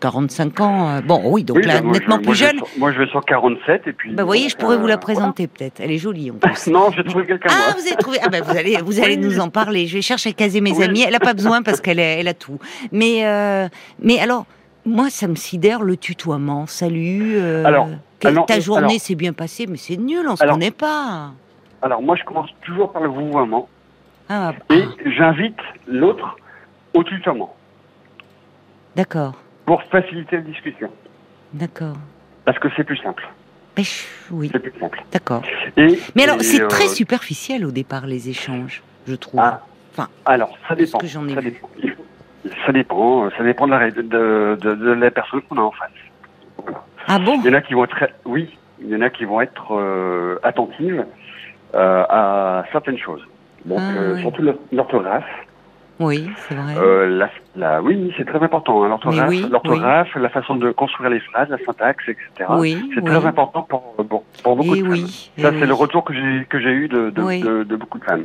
45 0.00 0.60
ans. 0.60 0.88
euh, 0.88 1.00
Bon, 1.00 1.20
oui, 1.24 1.44
donc 1.44 1.56
Oui, 1.58 1.64
là, 1.66 1.80
nettement 1.80 2.16
je- 2.16 2.22
plus 2.22 2.34
je 2.34 2.44
jeune. 2.46 2.60
moi, 2.78 2.92
je 2.92 2.98
vais 2.98 3.06
sur 3.06 3.24
47 3.24 3.86
et 3.86 3.92
puis. 3.92 4.12
Bah, 4.12 4.22
vous 4.22 4.26
voyez, 4.28 4.48
je 4.48 4.56
pourrais 4.56 4.76
vous 4.76 4.86
la 4.86 4.94
euh, 4.94 4.98
présenter 4.98 5.46
peut-être. 5.46 5.80
Elle 5.80 5.90
est 5.92 5.98
jolie 5.98 6.30
en 6.30 6.34
plus. 6.34 6.66
non, 6.70 6.90
j'ai 6.96 7.04
trouvé 7.04 7.26
quelqu'un. 7.26 7.48
Ah, 7.50 7.70
moi. 7.72 7.74
vous 7.80 7.86
avez 7.86 7.96
trouvé. 7.96 8.18
Ah, 8.22 8.28
ben 8.28 8.42
vous 8.42 8.56
allez, 8.56 8.76
vous 8.84 9.00
allez 9.00 9.16
Oui. 9.16 9.22
nous 9.24 9.40
en 9.40 9.48
parler. 9.50 9.86
Je 9.86 9.94
vais 9.96 10.02
chercher 10.02 10.30
à 10.30 10.32
caser 10.32 10.60
mes 10.60 10.72
Oui. 10.72 10.84
amis. 10.84 11.02
Elle 11.06 11.14
a 11.14 11.20
pas 11.20 11.34
besoin 11.34 11.62
parce 11.62 11.80
qu'elle 11.80 12.00
a, 12.00 12.02
elle 12.18 12.28
a 12.28 12.34
tout. 12.34 12.58
Mais, 12.92 13.26
euh, 13.26 13.68
mais 14.00 14.18
alors, 14.20 14.46
moi, 14.86 15.08
ça 15.10 15.28
me 15.28 15.34
sidère 15.36 15.82
le 15.82 15.96
tutoiement. 15.96 16.66
Salut. 16.66 17.34
euh, 17.36 17.64
Alors, 17.64 17.88
ta 18.46 18.60
journée 18.60 18.98
s'est 18.98 19.14
bien 19.14 19.32
passée, 19.32 19.66
mais 19.66 19.76
c'est 19.76 19.96
nul. 19.96 20.26
On 20.28 20.36
se 20.36 20.42
Alors- 20.42 20.56
connaît 20.56 20.70
pas. 20.70 21.32
Alors, 21.82 22.00
moi, 22.02 22.16
je 22.16 22.24
commence 22.24 22.48
toujours 22.64 22.92
par 22.92 23.02
le 23.02 23.08
vouvoiement 23.10 23.68
Ah, 24.30 24.52
et 24.70 24.84
j'invite 25.18 25.58
l'autre 25.86 26.36
au 26.94 27.02
tutoiement 27.04 27.54
d'accord, 28.96 29.34
pour 29.66 29.82
faciliter 29.84 30.36
la 30.36 30.42
discussion. 30.42 30.90
d'accord. 31.52 31.96
Parce 32.44 32.58
que 32.58 32.68
c'est 32.76 32.84
plus 32.84 32.98
simple. 32.98 33.26
Oui, 34.30 34.50
C'est 34.52 34.58
plus 34.60 34.72
simple. 34.78 35.02
d'accord. 35.12 35.42
Mais 36.14 36.22
alors, 36.24 36.36
c'est 36.42 36.62
euh, 36.62 36.68
très 36.68 36.86
superficiel 36.88 37.64
au 37.64 37.70
départ 37.72 38.06
les 38.06 38.28
échanges, 38.28 38.82
je 39.08 39.14
trouve. 39.14 39.40
Ah, 39.42 39.62
Enfin, 39.92 40.08
alors, 40.26 40.56
ça 40.68 40.74
dépend. 40.74 40.98
que 40.98 41.06
j'en 41.06 41.26
ai 41.28 41.34
ça, 41.34 41.40
vu. 41.40 41.50
dépend. 41.52 41.68
Ça 42.66 42.72
dépend. 42.72 43.30
Ça 43.30 43.42
dépend 43.44 43.66
de 43.66 43.72
la, 43.72 43.90
de, 43.90 44.02
de, 44.02 44.58
de- 44.60 44.74
de 44.74 44.90
la 44.92 45.10
personne 45.10 45.40
qu'on 45.42 45.56
a 45.56 45.60
en 45.62 45.70
face. 45.70 45.90
ah 47.06 47.18
bon? 47.18 47.40
Il 47.44 47.46
y 47.46 47.50
en 47.50 47.54
a 47.54 47.60
qui 47.62 47.74
vont 47.74 47.84
être, 47.84 47.96
oui, 48.24 48.56
il 48.80 48.88
y 48.90 48.96
en 48.96 49.00
a 49.02 49.10
qui 49.10 49.24
vont 49.24 49.40
être 49.40 49.72
euh, 49.74 50.38
attentives 50.42 51.04
euh, 51.74 52.04
à 52.08 52.64
certaines 52.72 52.98
choses. 52.98 53.22
Donc, 53.64 53.78
Ah, 53.80 54.12
ouais. 54.14 54.20
surtout 54.20 54.42
l'or- 54.42 54.58
l'orthographe. 54.72 55.24
Oui, 56.00 56.28
c'est 56.48 56.54
vrai. 56.56 56.74
Euh, 56.76 57.06
la, 57.08 57.30
la- 57.54 57.80
oui, 57.82 58.12
c'est 58.16 58.24
très 58.24 58.42
important. 58.42 58.82
hein, 58.82 58.88
l'orthographe, 58.88 59.30
Mais 59.30 59.42
oui, 59.44 59.46
l'orthographe, 59.50 60.14
la 60.16 60.28
façon 60.28 60.56
de 60.56 60.72
construire 60.72 61.08
les 61.10 61.20
phrases, 61.20 61.48
la 61.48 61.58
syntaxe, 61.58 62.04
etc. 62.08 62.50
oui, 62.58 62.90
C'est 62.94 63.04
très 63.04 63.24
important 63.24 63.62
pour, 63.62 63.94
pour, 64.08 64.24
pour 64.42 64.56
beaucoup 64.56 64.74
Et 64.74 64.82
de 64.82 64.88
femmes. 64.88 65.06
Ça, 65.38 65.50
et 65.52 65.58
c'est 65.60 65.66
le 65.66 65.74
retour 65.74 66.02
que 66.04 66.12
j'ai 66.12 66.46
que 66.48 66.58
j'ai 66.58 66.70
eu 66.72 66.88
de, 66.88 67.10
de, 67.10 67.22
Oui. 67.22 67.40
de, 67.40 67.62
de 67.62 67.76
beaucoup 67.76 67.98
de 67.98 68.04
femmes. 68.04 68.24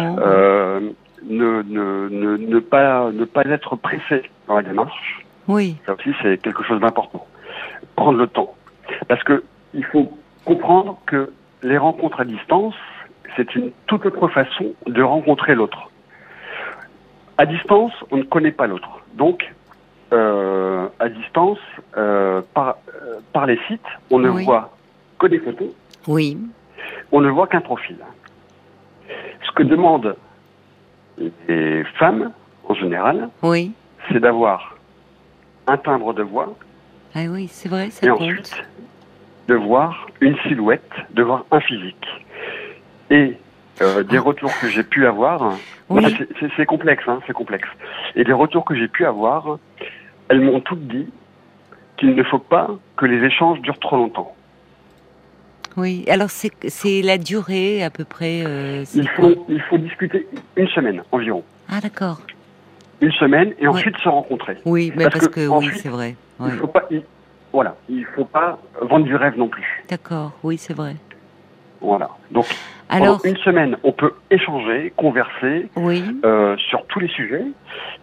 Euh, 0.00 0.80
ne, 1.28 1.62
ne, 1.62 2.08
ne, 2.10 2.36
ne 2.36 2.58
pas 2.58 3.10
ne 3.12 3.24
pas 3.24 3.42
être 3.44 3.76
pressé 3.76 4.22
dans 4.48 4.56
la 4.56 4.62
démarche. 4.62 5.24
oui, 5.48 5.76
Ça 5.86 5.94
aussi, 5.94 6.10
c'est 6.22 6.38
quelque 6.42 6.64
chose 6.64 6.80
d'important. 6.80 7.24
Prendre 7.96 8.18
le 8.18 8.26
temps. 8.26 8.54
Parce 9.08 9.22
que 9.22 9.44
il 9.72 9.84
faut 9.84 10.12
comprendre 10.44 10.98
que 11.06 11.30
les 11.62 11.78
rencontres 11.78 12.20
à 12.20 12.24
distance, 12.24 12.74
c'est 13.36 13.54
une 13.54 13.70
toute 13.86 14.04
autre 14.04 14.28
façon 14.28 14.66
de 14.86 15.02
rencontrer 15.02 15.54
l'autre. 15.54 15.90
À 17.38 17.46
distance, 17.46 17.92
on 18.10 18.18
ne 18.18 18.22
connaît 18.22 18.52
pas 18.52 18.66
l'autre. 18.66 18.88
Donc, 19.14 19.44
euh, 20.12 20.86
à 21.00 21.08
distance, 21.08 21.58
euh, 21.96 22.42
par, 22.54 22.76
euh, 23.02 23.18
par 23.32 23.46
les 23.46 23.58
sites, 23.66 23.80
on 24.10 24.18
ne 24.18 24.28
Oui. 24.28 24.44
voit 24.44 24.70
que 25.18 25.26
des 25.26 25.38
photos, 25.40 25.68
oui, 26.06 26.38
on 27.10 27.20
ne 27.20 27.30
voit 27.30 27.46
qu'un 27.46 27.60
profil. 27.60 27.96
Ce 29.46 29.50
que 29.52 29.62
demandent 29.64 30.16
les 31.48 31.84
femmes, 31.98 32.32
en 32.68 32.74
général, 32.74 33.28
oui. 33.42 33.72
c'est 34.08 34.20
d'avoir 34.20 34.76
un 35.66 35.76
timbre 35.78 36.12
de 36.14 36.22
voix, 36.22 36.54
Ah 37.14 37.20
oui, 37.28 37.48
c'est 37.48 37.68
vrai, 37.68 37.90
ça 37.90 38.06
et 38.06 38.10
compte. 38.10 38.20
ensuite 38.22 38.64
de 39.48 39.54
voir 39.54 40.06
une 40.20 40.36
silhouette, 40.48 40.90
de 41.10 41.22
voir 41.22 41.44
un 41.50 41.60
physique. 41.60 42.06
Et 43.10 43.36
euh, 43.82 44.02
des 44.04 44.18
retours 44.18 44.52
que 44.60 44.68
j'ai 44.68 44.84
pu 44.84 45.06
avoir, 45.06 45.56
Oui. 45.88 46.04
c'est- 46.56 46.66
complexe, 46.66 47.04
hein, 47.06 47.20
c'est 47.26 47.32
complexe. 47.32 47.68
Et 48.14 48.24
des 48.24 48.32
retours 48.32 48.64
que 48.64 48.74
j'ai 48.74 48.88
pu 48.88 49.04
avoir, 49.04 49.58
elles 50.28 50.40
m'ont 50.40 50.60
toutes 50.60 50.86
dit 50.86 51.06
qu'il 51.96 52.14
ne 52.14 52.22
faut 52.24 52.38
pas 52.38 52.70
que 52.96 53.06
les 53.06 53.24
échanges 53.26 53.60
durent 53.60 53.78
trop 53.78 53.96
longtemps. 53.96 54.34
Oui. 55.76 56.04
Alors 56.08 56.30
c'est 56.30 56.52
c'est 56.68 57.02
la 57.02 57.18
durée 57.18 57.82
à 57.82 57.90
peu 57.90 58.04
près. 58.04 58.44
euh, 58.46 58.84
Il 58.94 59.08
faut, 59.08 59.44
il 59.48 59.60
faut 59.62 59.78
discuter 59.78 60.26
une 60.56 60.68
semaine 60.68 61.02
environ. 61.10 61.42
Ah 61.68 61.80
d'accord. 61.80 62.20
Une 63.00 63.10
semaine 63.12 63.54
et 63.58 63.66
Ouais. 63.66 63.74
ensuite 63.74 63.96
se 63.98 64.08
rencontrer. 64.08 64.56
Oui, 64.64 64.92
mais 64.96 65.04
Parce 65.04 65.14
parce, 65.16 65.28
que 65.28 65.34
que, 65.34 65.48
oui, 65.48 65.68
c'est 65.74 65.88
vrai. 65.88 66.14
Il 66.38 66.46
Ouais. 66.46 66.52
faut 66.52 66.68
pas, 66.68 66.84
il- 66.92 67.02
voilà, 67.52 67.74
il 67.88 68.04
faut 68.14 68.24
pas 68.24 68.58
vendre 68.82 69.04
du 69.04 69.16
rêve 69.16 69.36
non 69.36 69.48
plus. 69.48 69.84
D'accord. 69.90 70.32
Oui, 70.44 70.58
c'est 70.58 70.74
vrai. 70.74 70.94
Voilà. 71.80 72.08
Donc 72.30 72.46
Alors 72.88 73.18
pendant 73.18 73.34
une 73.34 73.42
semaine, 73.42 73.76
on 73.82 73.92
peut 73.92 74.14
échanger, 74.30 74.92
converser 74.96 75.68
oui. 75.76 76.04
euh, 76.24 76.56
sur 76.68 76.86
tous 76.86 77.00
les 77.00 77.08
sujets. 77.08 77.44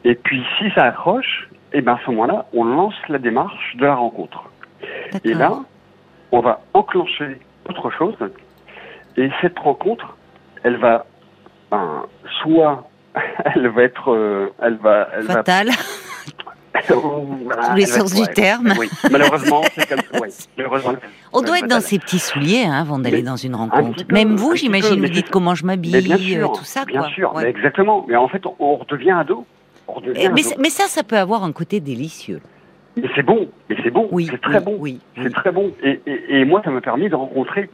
Et 0.03 0.15
puis 0.15 0.43
si 0.57 0.71
ça 0.71 0.85
accroche, 0.85 1.49
et 1.73 1.81
ben 1.81 1.93
à 1.93 1.99
ce 2.05 2.11
moment-là, 2.11 2.45
on 2.53 2.63
lance 2.63 2.95
la 3.07 3.19
démarche 3.19 3.75
de 3.77 3.85
la 3.85 3.95
rencontre. 3.95 4.43
Et 5.23 5.33
là, 5.33 5.59
on 6.31 6.39
va 6.39 6.61
enclencher 6.73 7.39
autre 7.69 7.91
chose. 7.91 8.15
Et 9.17 9.29
cette 9.41 9.57
rencontre, 9.59 10.17
elle 10.63 10.77
va, 10.77 11.05
ben, 11.69 12.05
soit 12.41 12.89
elle 13.45 13.67
va 13.67 13.83
être, 13.83 14.11
euh, 14.11 14.53
elle 14.61 14.77
va, 14.77 15.07
elle 15.13 15.25
va 15.25 15.33
Fatal. 15.35 15.67
Voilà, 15.67 16.10
Tous 16.87 17.75
les 17.75 17.83
elle 17.83 17.89
va 17.89 17.99
sens 17.99 18.13
du 18.13 18.27
terme. 18.33 18.73
Oui, 18.79 18.89
malheureusement, 19.11 19.61
c'est 19.75 19.87
comme 19.89 19.99
ça. 20.11 20.19
Ouais, 20.19 20.29
malheureusement. 20.57 20.93
On 21.33 21.41
doit 21.41 21.59
être 21.59 21.67
dans 21.67 21.81
ses 21.81 21.99
petits 21.99 22.19
souliers 22.19 22.63
hein, 22.65 22.73
avant 22.73 22.97
d'aller 22.99 23.23
dans 23.23 23.35
une 23.35 23.55
rencontre. 23.55 24.05
peu, 24.05 24.13
Même 24.13 24.35
vous, 24.35 24.55
j'imagine, 24.55 24.99
vous 25.01 25.09
dites 25.09 25.29
comment 25.29 25.53
je 25.55 25.65
m'habille, 25.65 25.95
euh, 26.37 26.47
tout 26.47 26.63
ça, 26.63 26.85
bien 26.85 27.01
quoi. 27.01 27.09
sûr, 27.09 27.33
Ouais. 27.35 27.43
mais 27.43 27.49
exactement. 27.49 28.05
Mais 28.07 28.15
en 28.15 28.27
fait, 28.27 28.41
on, 28.59 28.77
redevient 28.77 29.11
ado. 29.11 29.45
On 29.87 29.93
redevient 29.93 30.21
Et- 30.21 30.29
mais, 30.29 30.45
ado. 30.47 30.55
mais 30.61 30.69
ça, 30.69 30.85
ça 30.87 31.03
peut 31.03 31.17
avoir 31.17 31.43
un 31.43 31.51
côté 31.51 31.79
délicieux. 31.79 32.39
Mais 32.97 33.07
c'est 33.15 33.23
bon, 33.23 33.47
mais 33.69 33.77
c'est 33.83 33.91
bon, 33.91 34.07
Oui, 34.11 34.27
c'est 34.29 34.41
très 34.41 34.57
oui, 34.59 34.63
bon, 34.65 34.75
Oui, 34.79 34.99
c'est 35.21 35.33
très 35.33 35.51
bon. 35.51 35.71
Et, 35.83 36.01
et, 36.05 36.39
et 36.41 36.45
moi, 36.45 36.61
ça 36.63 36.71
m'a 36.71 36.81
permis 36.81 37.07
de 37.09 37.15
rencontrer 37.15 37.69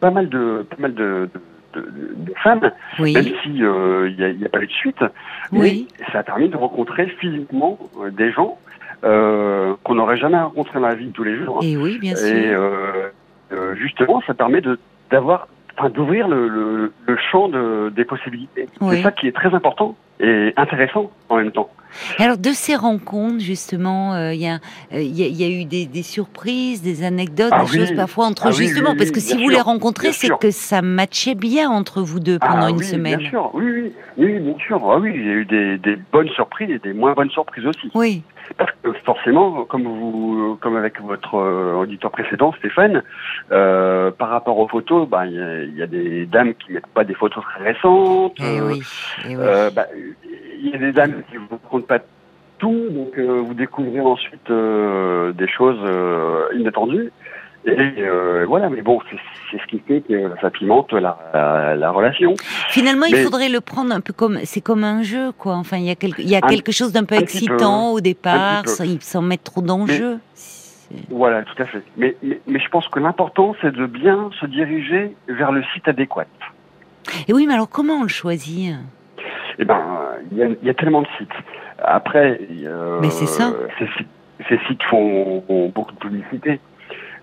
pas 0.00 0.10
mal 0.10 0.28
de, 0.28 0.66
pas 0.70 0.76
mal 0.78 0.94
de, 0.94 1.28
de, 1.34 1.40
de- 1.80 2.14
de 2.16 2.34
femmes, 2.42 2.70
même 3.14 3.24
si 3.42 3.62
euh, 3.62 4.08
il 4.10 4.36
n'y 4.38 4.44
a, 4.44 4.48
pas 4.48 4.60
eu 4.62 4.66
de 4.66 4.72
suite. 4.72 5.02
oui, 5.52 5.88
Mais 5.98 6.04
ça 6.12 6.20
a 6.20 6.22
permis 6.22 6.48
de 6.48 6.56
rencontrer 6.56 7.06
physiquement 7.20 7.78
euh, 8.02 8.10
des 8.10 8.32
gens 8.32 8.58
euh, 9.04 9.74
qu'on 9.84 9.94
n'aurait 9.96 10.16
jamais 10.16 10.38
rencontrés 10.38 10.80
dans 10.80 10.86
la 10.88 10.94
vie 10.94 11.06
de 11.06 11.12
tous 11.12 11.24
les 11.24 11.36
jours. 11.36 11.60
et 11.62 11.76
oui, 11.76 11.98
bien 11.98 12.12
Et 12.12 12.16
sûr. 12.16 12.60
euh, 13.52 13.74
justement, 13.76 14.22
ça 14.26 14.34
permet 14.34 14.60
de 14.60 14.78
d'avoir, 15.10 15.46
enfin, 15.78 15.88
d'ouvrir 15.90 16.26
le, 16.26 16.48
le, 16.48 16.92
le 17.06 17.16
champ 17.30 17.48
de, 17.48 17.92
des 17.94 18.04
possibilités. 18.04 18.66
Oui. 18.80 18.96
C'est 18.96 19.02
ça 19.04 19.12
qui 19.12 19.28
est 19.28 19.32
très 19.36 19.54
important 19.54 19.94
et 20.18 20.52
intéressant 20.56 21.10
en 21.28 21.36
même 21.36 21.52
temps. 21.52 21.70
Et 22.18 22.22
Alors, 22.22 22.38
de 22.38 22.50
ces 22.50 22.74
rencontres, 22.76 23.40
justement, 23.40 24.14
euh, 24.14 24.32
il 24.34 24.40
y, 24.40 24.46
a, 24.48 24.54
euh, 24.92 25.00
il 25.00 25.16
y, 25.18 25.22
a, 25.22 25.26
il 25.26 25.36
y 25.40 25.44
a 25.44 25.48
eu 25.48 25.64
des, 25.64 25.86
des 25.86 26.02
surprises, 26.02 26.82
des 26.82 27.04
anecdotes, 27.04 27.52
Ah 27.52 27.64
des 27.64 27.70
oui. 27.70 27.78
choses 27.78 27.94
parfois 27.94 28.26
entre 28.26 28.46
Ah 28.48 28.50
justement, 28.50 28.90
oui, 28.92 28.96
parce 28.98 29.10
que 29.10 29.20
si 29.20 29.36
vous 29.36 29.48
les 29.48 29.60
rencontrez, 29.60 30.12
c'est 30.12 30.36
que 30.38 30.50
ça 30.50 30.82
matchait 30.82 31.34
bien 31.34 31.70
entre 31.70 32.02
vous 32.02 32.20
deux 32.20 32.38
pendant 32.38 32.66
ah, 32.66 32.70
une 32.70 32.78
oui, 32.78 32.84
semaine. 32.84 33.18
Bien 33.18 33.30
sûr, 33.30 33.50
oui, 33.54 33.92
oui, 34.18 34.38
bien 34.40 34.54
sûr. 34.66 34.80
Ah 34.90 34.98
oui, 34.98 35.12
il 35.14 35.26
y 35.26 35.28
a 35.30 35.32
eu 35.32 35.44
des, 35.44 35.78
des 35.78 35.96
bonnes 36.12 36.28
surprises 36.30 36.70
et 36.70 36.78
des 36.78 36.92
moins 36.92 37.14
bonnes 37.14 37.30
surprises 37.30 37.66
aussi. 37.66 37.90
Oui, 37.94 38.22
Parce 38.58 38.70
que 38.82 38.92
forcément, 39.04 39.64
comme 39.64 39.84
vous, 39.84 40.58
comme 40.60 40.76
avec 40.76 41.00
votre 41.00 41.34
euh, 41.36 41.74
auditeur 41.74 42.10
précédent, 42.10 42.52
Stéphane, 42.58 43.02
euh, 43.52 44.10
par 44.10 44.28
rapport 44.30 44.58
aux 44.58 44.68
photos, 44.68 45.08
bah, 45.08 45.26
il 45.26 45.34
y, 45.34 45.40
a- 45.40 45.62
il 45.64 45.76
y 45.76 45.82
a 45.82 45.86
des 45.86 46.26
dames 46.26 46.54
qui 46.54 46.72
mettent 46.72 46.86
pas 46.88 47.04
des 47.04 47.14
photos 47.14 47.42
très 47.44 47.72
récentes. 47.72 48.36
eh 48.40 48.60
oui, 48.60 48.82
eh 49.24 49.28
oui. 49.28 49.34
Euh, 49.38 49.70
bah, 49.70 49.86
il 50.66 50.72
y 50.72 50.74
a 50.74 50.78
des 50.78 50.92
dames 50.92 51.22
qui 51.30 51.36
vous 51.36 51.46
racontent 51.50 51.86
pas 51.86 51.98
tout, 52.58 52.88
donc 52.90 53.18
euh, 53.18 53.42
vous 53.44 53.54
découvrez 53.54 54.00
ensuite 54.00 54.50
euh, 54.50 55.32
des 55.32 55.48
choses 55.48 55.78
euh, 55.84 56.46
inattendues. 56.54 57.12
Et 57.66 57.94
euh, 57.98 58.44
voilà, 58.46 58.68
mais 58.70 58.80
bon, 58.80 59.00
c'est 59.50 59.58
ce 59.58 59.66
qui 59.66 59.80
fait 59.80 60.00
que 60.00 60.30
ça 60.40 60.50
pimente 60.50 60.92
la, 60.92 61.18
la, 61.34 61.74
la 61.74 61.90
relation. 61.90 62.34
Finalement, 62.68 63.06
il 63.06 63.16
faudrait 63.16 63.48
le 63.48 63.60
prendre 63.60 63.92
un 63.92 64.00
peu 64.00 64.12
comme 64.12 64.38
c'est 64.44 64.60
comme 64.60 64.84
un 64.84 65.02
jeu, 65.02 65.32
quoi. 65.32 65.56
Enfin, 65.56 65.78
il 65.78 65.84
y 65.84 65.90
a 65.90 65.96
quelque, 65.96 66.22
il 66.22 66.28
y 66.30 66.36
a 66.36 66.40
Un- 66.44 66.46
quelque 66.48 66.70
chose 66.70 66.92
d'un 66.92 67.02
peu 67.02 67.16
excitant 67.16 67.90
au 67.90 68.00
départ, 68.00 68.62
sans, 68.68 69.20
mettre 69.22 69.42
trop 69.42 69.62
d'enjeux. 69.62 70.18
Voilà, 71.10 71.42
tout 71.42 71.60
à 71.60 71.66
fait. 71.66 71.82
Mais, 71.96 72.14
mais, 72.22 72.40
mais 72.46 72.60
je 72.60 72.68
pense 72.68 72.86
que 72.86 73.00
l'important, 73.00 73.56
c'est 73.60 73.72
de 73.74 73.86
bien 73.86 74.30
se 74.40 74.46
diriger 74.46 75.16
vers 75.26 75.50
le 75.50 75.64
site 75.74 75.88
adéquat. 75.88 76.26
Et 77.26 77.32
oui, 77.32 77.46
mais 77.48 77.54
alors 77.54 77.68
comment 77.68 77.94
on 77.94 78.02
le 78.04 78.08
choisit? 78.08 78.74
Eh 79.58 79.64
ben, 79.64 79.80
il 80.30 80.38
y 80.38 80.42
a, 80.42 80.46
il 80.48 80.66
y 80.66 80.70
a 80.70 80.74
tellement 80.74 81.02
de 81.02 81.08
sites. 81.18 81.30
Après, 81.82 82.40
euh, 82.64 82.98
Mais 83.00 83.10
c'est 83.10 83.26
ça. 83.26 83.52
Ces, 83.78 83.86
sites- 83.96 84.08
ces 84.48 84.58
sites 84.66 84.82
font, 84.84 85.42
beaucoup 85.74 85.92
de 85.92 85.98
publicité. 85.98 86.60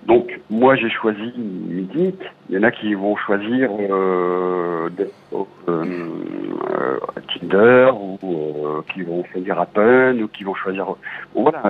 Donc, 0.05 0.39
moi, 0.49 0.75
j'ai 0.75 0.89
choisi 0.89 1.31
Mythique. 1.37 2.21
Il 2.49 2.55
y 2.55 2.59
en 2.59 2.63
a 2.63 2.71
qui 2.71 2.93
vont 2.93 3.15
choisir 3.15 3.69
euh, 3.79 4.89
de- 4.89 5.09
euh, 5.33 5.39
euh, 5.69 6.99
Tinder 7.39 7.91
ou 7.93 8.17
euh, 8.23 8.81
qui 8.93 9.03
vont 9.03 9.23
choisir 9.31 9.59
Apple 9.59 10.19
ou 10.21 10.27
qui 10.27 10.43
vont 10.43 10.55
choisir. 10.55 10.87
Voilà. 11.35 11.61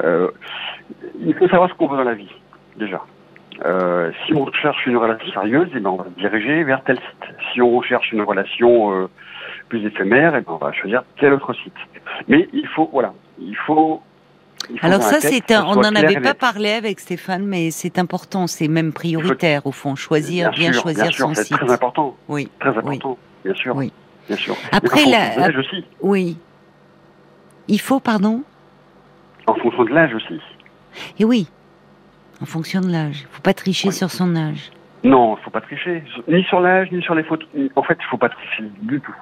il 1.20 1.34
faut 1.36 1.48
savoir 1.48 1.70
ce 1.70 1.76
qu'on 1.76 1.88
veut 1.88 1.98
dans 1.98 2.04
la 2.04 2.16
vie, 2.16 2.34
déjà. 2.78 3.02
Si 4.26 4.34
on 4.34 4.52
cherche 4.52 4.86
une 4.88 4.98
relation 4.98 5.32
sérieuse, 5.32 5.70
eh 5.76 5.80
ben, 5.80 5.92
on 5.92 5.98
va 5.98 6.06
se 6.06 6.20
diriger 6.20 6.64
vers 6.64 6.84
tel 6.84 6.98
site. 6.98 7.36
Si 7.54 7.62
on 7.62 7.82
cherche 7.84 8.12
une 8.12 8.22
relation 8.24 8.94
euh, 8.94 9.08
plus 9.70 9.86
éphémère, 9.86 10.36
eh 10.36 10.42
ben, 10.42 10.54
on 10.54 10.58
va 10.58 10.72
choisir 10.72 11.04
tel 11.20 11.34
autre 11.34 11.54
site. 11.54 11.74
Mais 12.28 12.48
il 12.54 12.68
faut, 12.68 12.90
voilà, 12.92 13.14
il 13.40 13.56
faut. 13.56 14.02
Alors 14.82 15.02
ça, 15.02 15.20
c'est 15.20 15.52
un, 15.52 15.66
on 15.66 15.76
n'en 15.76 15.94
avait 15.96 16.14
et 16.14 16.20
pas 16.22 16.34
parlé 16.34 16.72
avec 16.72 17.00
Stéphane, 17.00 17.46
mais 17.46 17.70
c'est 17.72 18.00
important, 18.00 18.48
c'est 18.48 18.68
même 18.70 18.94
prioritaire 18.94 19.66
au 19.68 19.72
fond, 19.72 19.96
choisir, 19.96 20.52
bien, 20.52 20.72
sûr, 20.72 20.84
choisir 20.84 21.04
bien 21.04 21.12
sûr, 21.12 21.28
son 21.28 21.34
c'est 21.34 21.44
site. 21.46 21.58
très 21.58 21.72
important, 21.72 22.16
Oui, 22.30 22.50
très 22.60 22.70
important, 22.78 23.18
bien 23.44 23.54
sûr, 23.56 23.76
Oui. 23.76 23.92
bien 24.28 24.38
sûr. 24.38 24.56
Après, 24.72 25.04
Et 25.04 25.10
la- 25.10 25.36
l'âge 25.36 25.58
aussi, 25.58 25.84
oui. 26.02 26.38
Il 27.68 27.80
faut, 27.82 28.00
pardon? 28.00 28.44
En 29.48 29.56
fonction 29.56 29.84
de 29.84 29.90
l'âge 29.90 30.14
aussi. 30.14 30.40
Et 31.20 31.26
oui, 31.26 31.48
en 32.42 32.46
fonction 32.46 32.80
de 32.80 32.90
l'âge. 32.90 33.22
Il 33.22 33.28
faut 33.32 33.42
pas 33.42 33.54
tricher 33.54 33.90
Oui. 33.90 33.94
sur 33.94 34.10
son 34.12 34.36
âge. 34.36 34.72
Non, 35.04 35.36
il 35.38 35.44
faut 35.44 35.50
pas 35.52 35.60
tricher, 35.60 36.04
ni 36.30 36.44
sur 36.44 36.62
l'âge, 36.62 36.90
ni 36.94 37.02
sur 37.02 37.16
les 37.16 37.24
photos. 37.24 37.48
En 37.76 37.84
fait, 37.84 37.98
il 38.00 38.06
faut 38.06 38.18
pas 38.18 38.30
tricher 38.30 38.64
du 38.82 39.02
tout. 39.02 39.14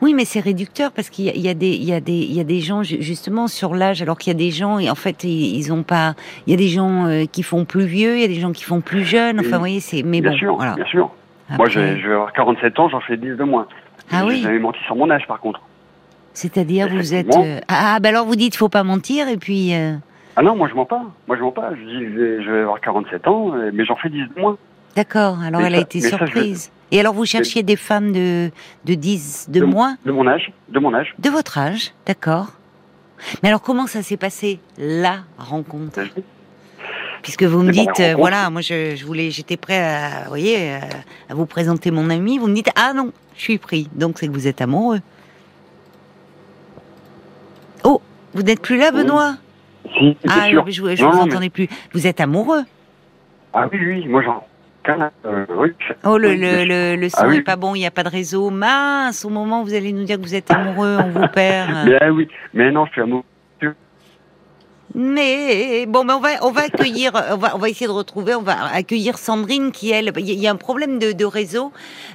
Oui, 0.00 0.12
mais 0.14 0.24
c'est 0.24 0.40
réducteur 0.40 0.90
parce 0.92 1.08
qu'il 1.10 1.24
y, 1.26 1.28
a- 1.30 1.34
il 1.34 1.40
y 1.40 1.48
a 1.48 1.54
des, 1.54 1.68
il 1.70 1.84
y 1.84 1.92
a 1.92 2.00
des, 2.00 2.12
il 2.12 2.32
y 2.32 2.40
a 2.40 2.44
des 2.44 2.60
gens 2.60 2.82
ju- 2.82 3.00
justement 3.00 3.46
sur 3.48 3.74
l'âge, 3.74 4.02
alors 4.02 4.18
qu'il 4.18 4.32
y 4.32 4.36
a 4.36 4.38
des 4.38 4.50
gens 4.50 4.78
et 4.78 4.90
en 4.90 4.94
fait 4.94 5.24
ils, 5.24 5.72
ont 5.72 5.82
pas. 5.82 6.14
Il 6.46 6.50
y 6.50 6.54
a 6.54 6.56
des 6.56 6.68
gens 6.68 7.06
euh, 7.06 7.24
qui 7.30 7.42
font 7.42 7.64
plus 7.64 7.84
vieux, 7.86 8.16
il 8.16 8.20
y 8.22 8.24
a 8.24 8.28
des 8.28 8.40
gens 8.40 8.52
qui 8.52 8.64
font 8.64 8.80
plus 8.80 9.04
jeunes. 9.04 9.38
Enfin, 9.38 9.46
Oui. 9.48 9.52
vous 9.52 9.58
voyez, 9.60 9.80
c'est. 9.80 10.02
Mais 10.02 10.20
bien 10.20 10.32
bon, 10.32 10.36
sûr, 10.38 10.56
voilà. 10.56 10.74
bien 10.74 10.86
sûr. 10.86 11.10
Moi, 11.50 11.66
Après, 11.66 11.98
je 12.00 12.08
vais 12.08 12.14
avoir 12.14 12.32
47 12.32 12.78
ans, 12.78 12.88
j'en 12.88 13.00
fais 13.00 13.16
10 13.16 13.36
de 13.36 13.44
moins. 13.44 13.66
Ah 14.10 14.24
oui. 14.26 14.42
jamais 14.42 14.58
menti 14.58 14.78
sur 14.86 14.96
mon 14.96 15.08
âge, 15.10 15.26
par 15.28 15.38
contre. 15.40 15.60
C'est-à-dire, 16.34 16.88
vous 16.88 17.14
êtes. 17.14 17.34
Euh, 17.36 17.60
Ah, 17.68 17.98
ben 18.00 18.08
alors 18.10 18.26
vous 18.26 18.36
dites, 18.36 18.56
faut 18.56 18.68
pas 18.70 18.82
mentir 18.84 19.28
et 19.28 19.36
puis. 19.36 19.74
euh, 19.74 19.94
Ah 20.36 20.42
non, 20.42 20.56
moi, 20.56 20.68
je 20.68 20.74
mens 20.74 20.86
pas. 20.86 21.02
Moi, 21.28 21.36
je 21.36 21.42
mens 21.42 21.52
pas. 21.52 21.70
Je 21.74 21.84
dis, 21.84 22.04
je 22.04 22.18
vais, 22.18 22.42
je 22.42 22.50
vais 22.50 22.60
avoir 22.62 22.80
47 22.80 23.28
ans, 23.28 23.52
mais 23.72 23.84
j'en 23.84 23.96
fais 23.96 24.08
10 24.08 24.22
de 24.34 24.40
moins. 24.40 24.56
D'accord. 24.96 25.38
Alors 25.44 25.60
Mais 25.60 25.66
elle 25.68 25.74
a 25.74 25.80
été 25.80 26.00
mais 26.00 26.08
ça, 26.08 26.16
je- 26.20 26.26
surprise. 26.26 26.72
Et 26.92 27.00
alors 27.00 27.14
vous 27.14 27.24
cherchiez 27.24 27.62
des 27.64 27.76
femmes 27.76 28.12
de 28.12 28.50
de 28.84 28.94
10 28.94 29.46
de 29.48 29.60
De- 29.60 29.64
moins, 29.64 29.96
De 30.06 30.12
mon 30.12 30.26
âge, 30.28 30.52
de 30.68 30.78
mon 30.78 30.94
âge. 30.94 31.14
de 31.18 31.30
votre 31.30 31.58
âge, 31.58 31.92
d'accord. 32.06 32.48
Mais 33.42 33.48
alors 33.48 33.62
comment 33.62 33.86
ça 33.88 34.02
s'est 34.02 34.16
passé 34.16 34.60
la 34.78 35.20
rencontre? 35.38 36.00
Puisque 37.22 37.44
vous 37.44 37.62
me 37.62 37.70
dites, 37.72 38.00
euh, 38.00 38.14
voilà, 38.16 38.50
moi 38.50 38.60
je, 38.62 38.94
je 38.96 39.04
voulais, 39.06 39.30
j'étais 39.30 39.56
prêt 39.56 39.78
à, 39.80 40.22
vous 40.24 40.28
voyez, 40.28 40.72
à, 40.74 40.80
à 41.30 41.34
vous 41.34 41.46
présenter 41.46 41.90
mon 41.92 42.10
ami. 42.10 42.38
Vous 42.38 42.48
me 42.48 42.54
dites, 42.54 42.70
ah 42.76 42.92
non, 42.94 43.12
je 43.36 43.42
suis 43.42 43.58
pris. 43.58 43.88
Donc 43.94 44.18
c'est 44.18 44.26
que 44.26 44.32
vous 44.32 44.46
êtes 44.48 44.60
amoureux. 44.60 45.00
Oh, 47.84 48.00
vous 48.34 48.42
n'êtes 48.42 48.60
plus 48.60 48.76
là, 48.76 48.90
Oui, 48.92 49.02
Benoît? 49.02 49.36
Si, 49.98 50.16
Ah, 50.28 50.48
sûr. 50.48 50.64
je, 50.68 50.72
je, 50.96 51.02
Non, 51.04 51.10
vous 51.10 51.16
mais- 51.18 51.22
entendais 51.32 51.50
plus. 51.50 51.68
Vous 51.92 52.06
êtes 52.06 52.20
amoureux? 52.20 52.62
Ah 53.52 53.68
oui, 53.72 53.78
oui, 53.86 54.06
moi, 54.08 54.22
j'en. 54.22 54.44
Euh. 54.88 55.46
Oh, 56.04 56.18
le, 56.18 56.34
le, 56.34 56.64
le, 56.64 56.96
le 56.96 57.08
son 57.08 57.18
Ah 57.20 57.28
oui. 57.28 57.36
est 57.36 57.42
pas 57.42 57.56
bon, 57.56 57.74
il 57.74 57.80
n'y 57.80 57.86
a 57.86 57.90
pas 57.90 58.02
de 58.02 58.08
réseau. 58.08 58.50
Mince, 58.50 59.24
au 59.24 59.28
moment 59.30 59.62
où 59.62 59.64
vous 59.64 59.74
allez 59.74 59.92
nous 59.92 60.04
dire 60.04 60.16
que 60.16 60.22
vous 60.22 60.34
êtes 60.34 60.50
amoureux, 60.50 60.96
on 60.98 61.10
vous 61.10 61.28
perd. 61.28 61.70
Mais 61.86 61.98
ah 62.00 62.10
oui, 62.12 62.26
mais 62.52 62.70
non, 62.72 62.86
je 62.86 62.92
suis 62.92 63.00
amoureux. 63.02 63.22
Mais 64.94 65.86
bon, 65.86 66.04
mais 66.04 66.12
on 66.12 66.20
va 66.20 66.28
on 66.42 66.50
va 66.50 66.62
accueillir, 66.62 67.12
on 67.32 67.36
va 67.36 67.52
on 67.54 67.58
va 67.58 67.68
essayer 67.68 67.86
de 67.86 67.92
retrouver, 67.92 68.34
on 68.34 68.42
va 68.42 68.66
accueillir 68.72 69.18
Sandrine 69.18 69.72
qui 69.72 69.90
elle, 69.90 70.12
il 70.16 70.34
y 70.34 70.46
a 70.46 70.50
un 70.50 70.56
problème 70.56 70.98
de, 70.98 71.12
de 71.12 71.24
réseau. 71.24 71.72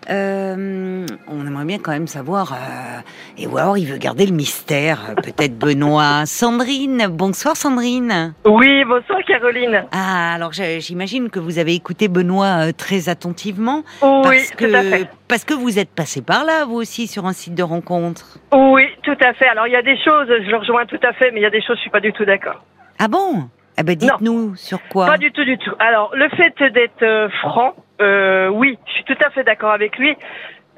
Euh, 0.09 1.05
on 1.27 1.47
aimerait 1.47 1.65
bien 1.65 1.79
quand 1.79 1.91
même 1.91 2.07
savoir. 2.07 2.53
Euh, 2.53 2.99
et 3.37 3.47
ou 3.47 3.57
alors 3.57 3.77
il 3.77 3.85
veut 3.85 3.97
garder 3.97 4.25
le 4.25 4.33
mystère. 4.33 5.15
Peut-être 5.23 5.57
Benoît, 5.57 6.25
Sandrine. 6.25 7.07
Bonsoir 7.09 7.55
Sandrine. 7.57 8.33
Oui, 8.45 8.83
bonsoir 8.85 9.19
Caroline. 9.27 9.85
Ah 9.91 10.33
alors 10.33 10.51
j'imagine 10.53 11.29
que 11.29 11.39
vous 11.39 11.59
avez 11.59 11.73
écouté 11.73 12.07
Benoît 12.07 12.67
euh, 12.67 12.71
très 12.75 13.09
attentivement. 13.09 13.83
Oui, 14.01 14.21
parce 14.23 14.51
tout 14.57 14.65
à 14.65 14.83
fait. 14.83 15.09
Parce 15.27 15.43
que 15.43 15.53
vous 15.53 15.77
êtes 15.77 15.89
passé 15.89 16.21
par 16.21 16.45
là, 16.45 16.63
vous 16.63 16.75
aussi, 16.75 17.05
sur 17.05 17.25
un 17.25 17.33
site 17.33 17.53
de 17.53 17.63
rencontre. 17.63 18.39
Oui, 18.53 18.83
tout 19.07 19.25
à 19.25 19.33
fait. 19.33 19.47
Alors 19.47 19.67
il 19.67 19.73
y 19.73 19.77
a 19.77 19.81
des 19.81 19.97
choses, 19.97 20.27
je 20.27 20.49
le 20.51 20.57
rejoins 20.57 20.85
tout 20.85 20.99
à 21.01 21.13
fait, 21.13 21.31
mais 21.31 21.39
il 21.39 21.43
y 21.43 21.45
a 21.45 21.49
des 21.49 21.61
choses, 21.61 21.77
je 21.77 21.81
suis 21.81 21.89
pas 21.89 22.01
du 22.01 22.11
tout 22.11 22.25
d'accord. 22.25 22.61
Ah 22.99 23.07
bon? 23.07 23.49
Eh 23.79 23.83
ben 23.83 23.95
dites-nous 23.95 24.55
sur 24.55 24.79
quoi. 24.89 25.05
Pas 25.05 25.17
du 25.17 25.31
tout, 25.31 25.45
du 25.45 25.57
tout. 25.57 25.71
Alors 25.79 26.11
le 26.13 26.27
fait 26.29 26.55
d'être 26.73 27.03
euh, 27.03 27.29
franc, 27.41 27.73
euh, 28.01 28.49
oui, 28.49 28.77
je 28.85 28.91
suis 28.91 29.03
tout 29.05 29.17
à 29.25 29.29
fait 29.29 29.45
d'accord 29.45 29.71
avec 29.71 29.97
lui. 29.97 30.13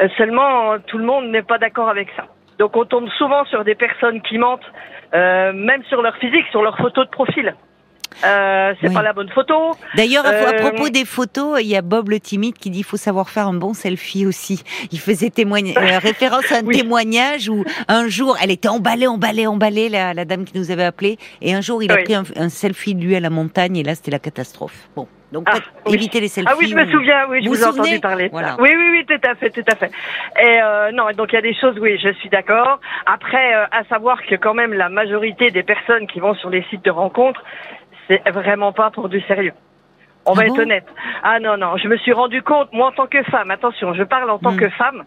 Euh, 0.01 0.07
seulement, 0.17 0.77
tout 0.85 0.99
le 0.99 1.05
monde 1.05 1.29
n'est 1.31 1.41
pas 1.41 1.57
d'accord 1.57 1.89
avec 1.89 2.09
ça. 2.15 2.25
Donc 2.59 2.77
on 2.77 2.85
tombe 2.85 3.09
souvent 3.17 3.45
sur 3.45 3.63
des 3.63 3.75
personnes 3.75 4.21
qui 4.21 4.37
mentent, 4.37 4.69
même 5.13 5.83
sur 5.85 6.01
leur 6.03 6.15
physique, 6.17 6.45
sur 6.51 6.61
leur 6.61 6.77
photo 6.77 7.03
de 7.03 7.09
profil. 7.09 7.55
Euh, 8.25 8.73
c'est 8.81 8.87
Oui. 8.89 8.93
pas 8.93 9.01
la 9.01 9.13
bonne 9.13 9.29
photo. 9.29 9.75
D'ailleurs, 9.95 10.25
à- 10.25 10.29
à 10.29 10.53
Euh, 10.53 10.59
propos 10.59 10.89
des 10.89 11.05
photos, 11.05 11.59
il 11.61 11.67
y 11.67 11.75
a 11.75 11.81
Bob 11.81 12.09
le 12.09 12.19
timide 12.19 12.55
qui 12.57 12.69
dit 12.69 12.79
qu'il 12.79 12.85
faut 12.85 12.97
savoir 12.97 13.29
faire 13.29 13.47
un 13.47 13.53
bon 13.53 13.73
selfie 13.73 14.25
aussi. 14.25 14.63
Il 14.91 14.99
faisait 14.99 15.31
euh, 15.39 15.99
référence 15.99 16.51
à 16.51 16.57
un 16.57 16.63
Oui. 16.63 16.77
témoignage 16.77 17.49
où 17.49 17.63
un 17.87 18.07
jour, 18.07 18.37
elle 18.41 18.51
était 18.51 18.67
emballée, 18.67 19.07
emballée, 19.07 19.47
emballée, 19.47 19.89
la, 19.89 20.13
la 20.13 20.25
dame 20.25 20.43
qui 20.45 20.57
nous 20.57 20.69
avait 20.71 20.83
appelé, 20.83 21.17
et 21.41 21.53
un 21.53 21.61
jour, 21.61 21.81
il 21.83 21.91
a 21.91 21.97
pris 21.97 22.13
un, 22.15 22.23
un 22.35 22.49
selfie 22.49 22.95
de 22.95 23.01
lui 23.03 23.15
à 23.15 23.19
la 23.19 23.29
montagne, 23.29 23.77
et 23.77 23.83
là, 23.83 23.95
c'était 23.95 24.11
la 24.11 24.19
catastrophe. 24.19 24.89
Bon, 24.95 25.07
donc 25.31 25.47
Ah, 25.49 25.57
évitez 25.87 26.19
les 26.19 26.27
selfies. 26.27 26.49
Ah 26.51 26.55
oui, 26.59 26.67
je 26.69 26.75
me 26.75 26.85
ou- 26.85 26.91
souviens, 26.91 27.25
oui, 27.29 27.39
je 27.43 27.47
Vous 27.47 27.55
vous, 27.55 27.61
ai 27.63 27.65
entendu 27.67 27.99
parler 27.99 28.29
Voilà. 28.31 28.57
Oui, 28.59 28.69
oui, 28.75 28.85
oui, 28.91 29.05
tout 29.05 29.29
à 29.29 29.35
fait, 29.35 29.49
tout 29.51 29.63
à 29.71 29.75
fait. 29.75 29.91
Et 30.41 30.59
non, 30.93 31.05
donc 31.15 31.29
il 31.31 31.35
y 31.35 31.37
a 31.37 31.41
des 31.41 31.53
choses, 31.55 31.77
oui, 31.79 31.97
je 32.03 32.11
suis 32.13 32.29
d'accord. 32.29 32.79
Après, 33.05 33.53
à 33.53 33.83
savoir 33.87 34.21
que 34.25 34.35
quand 34.35 34.53
même 34.53 34.73
la 34.73 34.89
majorité 34.89 35.51
des 35.51 35.63
personnes 35.63 36.07
qui 36.07 36.19
vont 36.19 36.33
sur 36.35 36.49
les 36.49 36.63
sites 36.69 36.83
de 36.83 36.91
rencontres, 36.91 37.43
c'est 38.09 38.29
vraiment 38.31 38.71
pas 38.73 38.89
pour 38.91 39.07
du 39.09 39.21
sérieux. 39.21 39.53
On 40.25 40.33
Ah 40.33 40.35
va 40.41 40.45
bon 40.47 40.53
être 40.55 40.61
honnête. 40.63 40.85
Ah 41.23 41.39
non, 41.39 41.57
non, 41.57 41.77
je 41.77 41.87
me 41.87 41.97
suis 41.97 42.11
rendu 42.11 42.41
compte, 42.41 42.71
moi 42.73 42.87
en 42.87 42.91
tant 42.91 43.07
que 43.07 43.23
femme, 43.23 43.51
attention, 43.51 43.93
je 43.93 44.03
parle 44.03 44.29
en 44.29 44.39
tant 44.39 44.51
Hmm. 44.51 44.57
que 44.57 44.69
femme. 44.69 45.03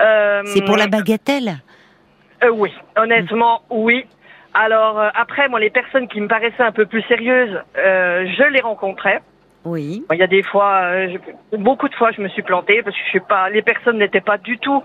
euh, 0.00 0.42
C'est 0.46 0.64
pour 0.64 0.76
la 0.76 0.86
bagatelle 0.86 1.56
euh, 2.44 2.50
oui, 2.50 2.70
honnêtement, 2.96 3.62
oui. 3.70 4.04
Alors 4.52 4.98
euh, 5.00 5.08
après, 5.14 5.48
moi, 5.48 5.58
les 5.58 5.70
personnes 5.70 6.06
qui 6.08 6.20
me 6.20 6.28
paraissaient 6.28 6.62
un 6.62 6.72
peu 6.72 6.84
plus 6.86 7.02
sérieuses, 7.02 7.58
euh, 7.78 8.26
je 8.38 8.42
les 8.52 8.60
rencontrais. 8.60 9.20
Oui. 9.66 10.04
Il 10.12 10.18
y 10.18 10.22
a 10.22 10.26
des 10.26 10.42
fois, 10.42 10.80
euh, 10.84 11.08
je- 11.52 11.56
beaucoup 11.56 11.88
de 11.88 11.94
fois, 11.94 12.10
je 12.12 12.20
me 12.22 12.28
suis 12.28 12.42
plantée 12.42 12.82
parce 12.82 12.94
que 12.96 13.02
je 13.04 13.10
suis 13.10 13.20
pas, 13.20 13.50
les 13.50 13.62
personnes 13.62 13.98
n'étaient 13.98 14.20
pas 14.20 14.38
du 14.38 14.58
tout 14.58 14.82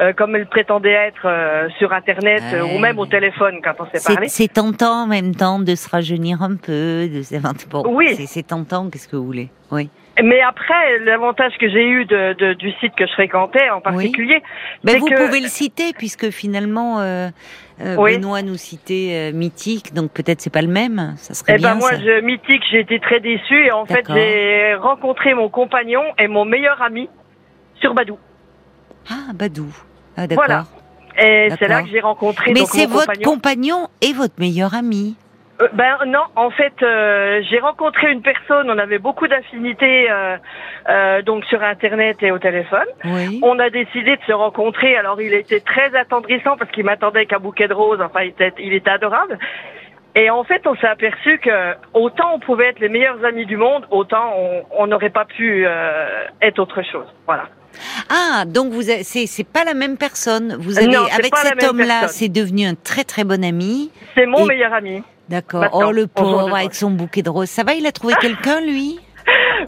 euh, 0.00 0.12
comme 0.14 0.34
elles 0.34 0.46
prétendaient 0.46 0.90
être 1.10 1.26
euh, 1.26 1.68
sur 1.78 1.92
Internet 1.92 2.42
euh, 2.54 2.62
ou 2.74 2.78
même 2.78 2.98
au 2.98 3.06
téléphone 3.06 3.60
quand 3.62 3.74
on 3.78 3.84
s'est 3.86 4.02
parlé. 4.14 4.28
c'est 4.28 4.48
tentant 4.52 5.02
en 5.04 5.06
même 5.06 5.34
temps 5.34 5.58
de 5.58 5.74
se 5.74 5.88
rajeunir 5.88 6.42
un 6.42 6.56
peu. 6.56 7.08
De... 7.08 7.22
se- 7.22 7.68
Bon, 7.68 7.84
Oui. 7.88 8.16
C'est 8.26 8.46
tentant, 8.46 8.88
qu'est-ce 8.90 9.06
que 9.08 9.16
vous 9.16 9.26
voulez? 9.26 9.50
Oui. 9.70 9.90
Mais 10.22 10.40
après, 10.42 10.98
l'avantage 11.00 11.52
que 11.58 11.68
j'ai 11.70 11.86
eu 11.86 12.04
de, 12.04 12.34
de- 12.34 12.52
du 12.54 12.70
site 12.80 12.94
que 12.96 13.06
je 13.06 13.12
fréquentais 13.12 13.70
en 13.70 13.80
particulier, 13.80 14.42
Ben, 14.84 14.92
c'est 14.92 14.98
vous 14.98 15.06
que 15.06 15.26
pouvez 15.26 15.40
le 15.40 15.48
citer 15.48 15.92
puisque 15.94 16.30
finalement 16.30 17.00
euh, 17.00 17.28
euh, 17.80 17.96
Oui. 17.98 18.16
Benoît 18.18 18.42
nous 18.42 18.56
citait 18.56 19.30
euh, 19.32 19.36
mythique, 19.36 19.94
donc 19.94 20.10
peut-être 20.12 20.40
c'est 20.42 20.52
pas 20.52 20.60
le 20.62 20.68
même. 20.68 21.14
Ça 21.16 21.32
serait 21.34 21.54
eh 21.54 21.58
bien 21.58 21.72
ben 21.72 21.78
moi, 21.80 21.90
ça. 21.90 21.98
je 22.00 22.20
mythique, 22.20 22.62
j'ai 22.70 22.80
été 22.80 23.00
très 23.00 23.20
déçue 23.20 23.64
et 23.66 23.72
en 23.72 23.86
fait, 23.86 24.04
j'ai 24.12 24.74
rencontré 24.74 25.32
mon 25.34 25.48
compagnon 25.48 26.02
et 26.18 26.28
mon 26.28 26.44
meilleur 26.44 26.82
ami 26.82 27.08
sur 27.80 27.94
Badou. 27.94 28.18
Ah 29.10 29.32
Badou. 29.34 29.68
Ah 30.16 30.26
d'accord. 30.26 30.44
Voilà. 30.46 30.64
Et 31.18 31.48
c'est 31.58 31.68
là 31.68 31.82
que 31.82 31.88
j'ai 31.88 32.00
rencontré 32.00 32.52
Mais 32.52 32.64
c'est 32.66 32.86
votre 32.86 33.06
compagnon. 33.06 33.30
compagnon 33.30 33.88
et 34.00 34.12
votre 34.12 34.34
meilleur 34.38 34.74
ami. 34.74 35.16
Euh, 35.62 35.68
ben 35.72 35.98
non, 36.06 36.24
en 36.36 36.50
fait, 36.50 36.72
euh, 36.82 37.40
j'ai 37.48 37.58
rencontré 37.60 38.10
une 38.10 38.22
personne, 38.22 38.70
on 38.70 38.78
avait 38.78 38.98
beaucoup 38.98 39.28
d'affinités 39.28 40.08
euh, 40.10 41.22
donc 41.22 41.44
sur 41.46 41.62
Internet 41.62 42.18
et 42.22 42.30
au 42.30 42.38
téléphone. 42.38 42.86
Oui. 43.04 43.40
On 43.42 43.58
a 43.58 43.70
décidé 43.70 44.16
de 44.16 44.22
se 44.26 44.32
rencontrer, 44.32 44.96
alors 44.96 45.20
il 45.20 45.32
était 45.34 45.60
très 45.60 45.94
attendrissant 45.96 46.56
parce 46.56 46.70
qu'il 46.72 46.84
m'attendait 46.84 47.20
avec 47.20 47.32
un 47.32 47.38
bouquet 47.38 47.68
de 47.68 47.74
roses, 47.74 48.00
enfin 48.00 48.22
il 48.22 48.28
était, 48.30 48.52
il 48.58 48.72
était 48.74 48.90
adorable. 48.90 49.38
Et 50.14 50.28
en 50.28 50.44
fait, 50.44 50.66
on 50.66 50.74
s'est 50.76 50.86
aperçu 50.88 51.38
que 51.38 51.74
autant 51.94 52.34
on 52.34 52.38
pouvait 52.38 52.66
être 52.68 52.80
les 52.80 52.90
meilleurs 52.90 53.24
amis 53.24 53.46
du 53.46 53.56
monde, 53.56 53.86
autant 53.90 54.34
on- 54.78 54.86
n'aurait 54.86 55.08
pas 55.10 55.24
pu 55.24 55.64
être 56.42 56.58
autre 56.58 56.82
chose. 56.82 57.06
Voilà. 57.26 57.44
Ah 58.10 58.44
donc 58.46 58.72
vous 58.72 58.82
c'est 58.82 59.26
c'est 59.26 59.48
pas 59.50 59.64
la 59.64 59.72
même 59.72 59.96
personne. 59.96 60.56
Vous 60.58 60.76
avez 60.78 60.88
Non, 60.88 61.04
avec 61.18 61.34
cet 61.34 61.62
homme-là, 61.62 62.08
c'est 62.08 62.28
devenu 62.28 62.66
un 62.66 62.74
très 62.74 63.04
très 63.04 63.24
bon 63.24 63.42
ami. 63.42 63.90
C'est 64.14 64.26
mon 64.26 64.44
Et- 64.44 64.48
meilleur 64.48 64.74
ami. 64.74 65.02
D'accord. 65.32 65.64
Oh 65.72 65.92
le 65.92 66.06
pauvre 66.06 66.54
avec 66.54 66.74
son 66.74 66.90
bouquet 66.90 67.22
de 67.22 67.30
roses. 67.30 67.48
Ça 67.48 67.64
va, 67.64 67.72
il 67.72 67.86
a 67.86 67.92
trouvé 67.92 68.12
quelqu'un 68.20 68.60
lui? 68.60 69.00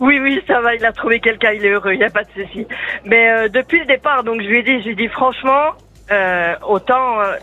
Oui, 0.00 0.18
oui, 0.20 0.42
ça 0.48 0.60
va, 0.60 0.74
il 0.74 0.84
a 0.84 0.90
trouvé 0.90 1.20
quelqu'un, 1.20 1.52
il 1.52 1.64
est 1.64 1.70
heureux, 1.70 1.92
il 1.92 1.98
n'y 1.98 2.04
a 2.04 2.10
pas 2.10 2.24
de 2.24 2.30
souci. 2.34 2.66
Mais 3.04 3.30
euh, 3.30 3.48
depuis 3.48 3.78
le 3.78 3.84
départ, 3.84 4.24
donc 4.24 4.42
je 4.42 4.46
lui 4.48 4.58
ai 4.58 4.62
dit, 4.64 4.80
je 4.80 4.86
lui 4.86 4.92
ai 4.92 4.94
dit 4.96 5.08
franchement, 5.08 5.70
euh, 6.10 6.54
autant, 6.66 7.20
euh, 7.20 7.36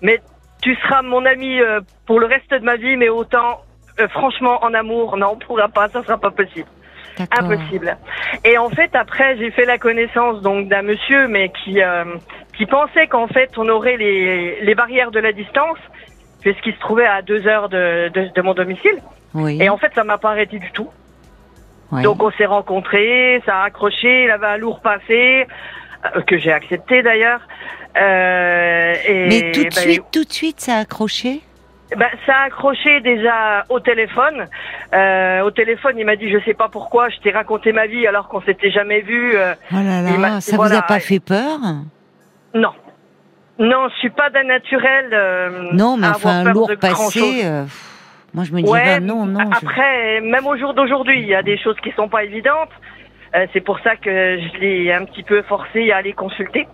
mais 0.00 0.18
tu 0.62 0.74
seras 0.76 1.02
mon 1.02 1.26
ami 1.26 1.60
pour 2.06 2.18
le 2.18 2.24
reste 2.24 2.50
de 2.50 2.64
ma 2.64 2.76
vie, 2.76 2.96
mais 2.96 3.10
autant, 3.10 3.60
franchement, 4.08 4.64
en 4.64 4.72
amour, 4.72 5.18
non, 5.18 5.32
on 5.32 5.36
pourra 5.36 5.68
pas, 5.68 5.88
ça 5.88 6.02
sera 6.02 6.16
pas 6.16 6.30
possible, 6.30 6.68
impossible. 7.38 7.98
Et 8.46 8.56
en 8.56 8.70
fait, 8.70 8.90
après, 8.94 9.36
j'ai 9.36 9.50
fait 9.50 9.66
la 9.66 9.76
connaissance 9.76 10.40
donc 10.40 10.68
d'un 10.68 10.82
monsieur, 10.82 11.28
mais 11.28 11.50
qui 11.50 11.80
qui 12.56 12.64
pensait 12.64 13.08
qu'en 13.08 13.28
fait, 13.28 13.50
on 13.58 13.68
aurait 13.68 13.98
les 13.98 14.62
les 14.62 14.74
barrières 14.74 15.10
de 15.10 15.20
la 15.20 15.32
distance, 15.32 15.78
puisqu'il 16.40 16.74
se 16.74 16.80
trouvait 16.80 17.06
à 17.06 17.22
deux 17.22 17.46
heures 17.46 17.68
de, 17.68 18.08
de, 18.08 18.30
de 18.34 18.42
mon 18.42 18.54
domicile. 18.54 18.98
Oui. 19.34 19.58
Et 19.60 19.68
en 19.68 19.76
fait, 19.78 19.92
ça 19.94 20.04
m'a 20.04 20.18
pas 20.18 20.30
arrêté 20.30 20.58
du 20.58 20.70
tout. 20.72 20.88
ouais. 21.92 22.02
Donc 22.02 22.22
on 22.22 22.30
s'est 22.32 22.46
rencontrés, 22.46 23.42
ça 23.46 23.58
a 23.60 23.64
accroché, 23.64 24.24
il 24.24 24.30
avait 24.30 24.46
un 24.46 24.56
lourd 24.56 24.80
passé, 24.80 25.46
euh, 26.16 26.20
que 26.22 26.38
j'ai 26.38 26.52
accepté 26.52 27.02
d'ailleurs. 27.02 27.40
Euh, 27.96 28.94
et 29.06 29.26
Mais 29.28 29.52
tout 29.52 29.60
de 29.64 29.68
ben, 29.74 29.80
suite, 29.80 30.04
tout 30.12 30.24
de 30.24 30.32
suite, 30.32 30.60
ça 30.60 30.76
a 30.76 30.78
accroché? 30.80 31.40
ben, 31.96 32.06
ça 32.24 32.34
a 32.36 32.42
accroché 32.44 33.00
déjà 33.00 33.64
au 33.68 33.80
téléphone. 33.80 34.46
Euh, 34.94 35.40
au 35.42 35.50
téléphone, 35.50 35.94
il 35.98 36.06
m'a 36.06 36.14
dit, 36.16 36.30
je 36.30 36.38
sais 36.44 36.54
pas 36.54 36.68
pourquoi, 36.68 37.08
je 37.08 37.18
t'ai 37.18 37.30
raconté 37.32 37.72
ma 37.72 37.86
vie 37.86 38.06
alors 38.06 38.28
qu'on 38.28 38.40
s'était 38.42 38.70
jamais 38.70 39.00
vu. 39.00 39.32
euh, 39.34 39.54
Oh 39.72 39.76
là 39.76 40.00
là, 40.02 40.40
ça 40.40 40.54
voilà, 40.56 40.74
vous 40.76 40.78
a 40.78 40.82
pas 40.82 41.00
fait 41.00 41.18
peur? 41.20 41.58
Non. 42.54 42.70
Non, 43.60 43.88
je 43.90 43.94
suis 43.98 44.10
pas 44.10 44.30
d'un 44.30 44.44
naturel. 44.44 45.10
euh, 45.12 45.68
Non, 45.72 45.96
mais 45.96 46.08
enfin, 46.08 46.44
lourd 46.44 46.70
passé. 46.80 47.42
euh, 47.44 47.64
moi, 48.34 48.44
je 48.44 48.52
me 48.52 48.62
dirais 48.62 48.70
Ouais, 48.72 49.00
non, 49.00 49.26
non. 49.26 49.40
je- 49.52 49.56
Après, 49.66 50.20
même 50.22 50.46
au 50.46 50.56
jour 50.56 50.74
d'aujourd'hui, 50.74 51.20
il 51.20 51.26
y 51.28 51.34
a 51.34 51.42
des 51.42 51.58
choses 51.58 51.76
qui 51.82 51.92
sont 51.92 52.08
pas 52.08 52.24
évidentes. 52.24 52.70
Euh, 53.36 53.46
c'est 53.52 53.60
pour 53.60 53.78
ça 53.80 53.94
que 53.96 54.10
je 54.38 54.58
l'ai 54.60 54.92
un 54.92 55.04
petit 55.04 55.22
peu 55.22 55.42
forcé 55.42 55.92
à 55.92 55.98
aller 55.98 56.14
consulter 56.14 56.66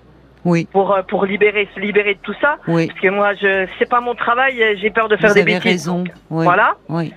Oui, 0.45 0.67
pour 0.73 0.95
euh, 0.95 1.03
pour 1.03 1.27
libérer 1.27 1.69
se 1.75 1.81
libérer 1.81 2.15
de 2.15 2.21
tout 2.23 2.35
ça. 2.41 2.57
oui. 2.69 2.87
Parce 2.87 3.01
que 3.01 3.09
moi, 3.09 3.35
je 3.35 3.67
c'est 3.79 3.89
pas 3.91 4.01
mon 4.01 4.15
travail, 4.15 4.63
euh, 4.63 4.75
j'ai 4.81 4.91
peur 4.91 5.09
de 5.09 5.17
faire 5.17 5.31
Vous 5.31 5.35
des 5.35 5.41
avez 5.43 5.53
bêtises. 5.55 5.71
raison. 5.73 5.99
donc, 6.05 6.09
Oui. 6.31 6.45
Voilà. 6.45 6.77
Oui. 6.89 7.13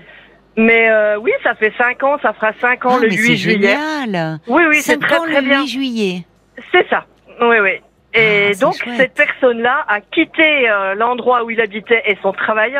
Mais 0.57 0.89
euh, 0.89 1.17
oui, 1.19 1.31
ça 1.43 1.53
fait 1.55 1.71
cinq 1.77 2.03
ans, 2.03 2.17
ça 2.21 2.33
fera 2.33 2.51
cinq 2.59 2.85
ans 2.85 2.95
Ah, 2.97 3.01
le 3.01 3.07
mais 3.07 3.15
8 3.15 3.27
c'est 3.27 3.35
juillet. 3.37 3.77
génial. 3.77 4.39
Oui, 4.47 4.63
oui, 4.67 4.77
c'est 4.81 4.99
très 4.99 5.15
très 5.19 5.41
le 5.41 5.47
bien. 5.47 5.61
8 5.61 5.67
juillet. 5.67 6.25
C'est 6.73 6.85
ça. 6.89 7.05
Oui, 7.39 7.57
oui. 7.61 7.79
Et 8.13 8.51
Ah, 8.53 8.59
donc 8.59 8.73
chouette. 8.75 8.97
cette 8.97 9.13
personne-là 9.13 9.85
a 9.87 10.01
quitté 10.01 10.69
euh, 10.69 10.95
l'endroit 10.95 11.43
où 11.43 11.49
il 11.51 11.61
habitait 11.61 12.01
et 12.05 12.17
son 12.21 12.31
travail 12.31 12.73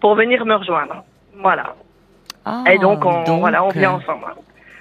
pour 0.00 0.14
venir 0.16 0.44
me 0.44 0.54
rejoindre. 0.54 1.04
Voilà. 1.40 1.74
Ah, 2.44 2.64
et 2.70 2.78
donc 2.78 3.04
on 3.04 3.22
donc, 3.22 3.40
voilà, 3.40 3.62
on 3.64 3.68
vit 3.68 3.86
ensemble. 3.86 4.26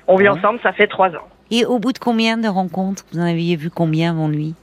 On 0.07 0.15
vit 0.15 0.27
ensemble, 0.27 0.59
ça 0.63 0.71
fait 0.73 0.87
trois 0.87 1.09
ans. 1.09 1.27
Et 1.51 1.65
au 1.65 1.77
bout 1.79 1.93
de 1.93 1.99
combien 1.99 2.37
de 2.37 2.47
rencontres 2.47 3.03
Vous 3.13 3.19
en 3.19 3.25
aviez 3.27 3.55
vu 3.55 3.69
combien 3.69 4.11
avant 4.11 4.27
lui? 4.27 4.55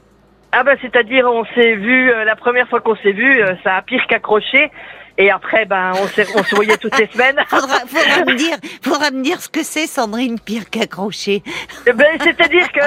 Ah 0.51 0.63
bah 0.63 0.73
c'est-à-dire 0.81 1.25
on 1.31 1.45
s'est 1.53 1.75
vu 1.75 2.11
euh, 2.11 2.25
la 2.25 2.35
première 2.35 2.67
fois 2.67 2.81
qu'on 2.81 2.95
s'est 2.97 3.11
vu, 3.11 3.41
euh, 3.41 3.53
ça 3.63 3.75
a 3.75 3.81
pire 3.83 4.05
qu'accroché. 4.07 4.71
Et 5.21 5.29
après 5.29 5.65
ben 5.65 5.91
on, 5.95 6.39
on 6.39 6.43
se 6.43 6.55
voyait 6.55 6.77
toutes 6.77 6.97
les 6.97 7.07
semaines. 7.13 7.35
faudra, 7.47 7.79
faudra 7.85 8.23
me 8.25 8.35
dire, 8.35 8.55
faudra 8.81 9.11
me 9.11 9.21
dire 9.21 9.41
ce 9.41 9.49
que 9.49 9.63
c'est, 9.63 9.85
Sandrine, 9.85 10.39
pire 10.39 10.69
qu'accroché. 10.69 11.43
Eh 11.85 11.91
ben, 11.91 12.07
c'est-à-dire 12.23 12.71
que 12.71 12.79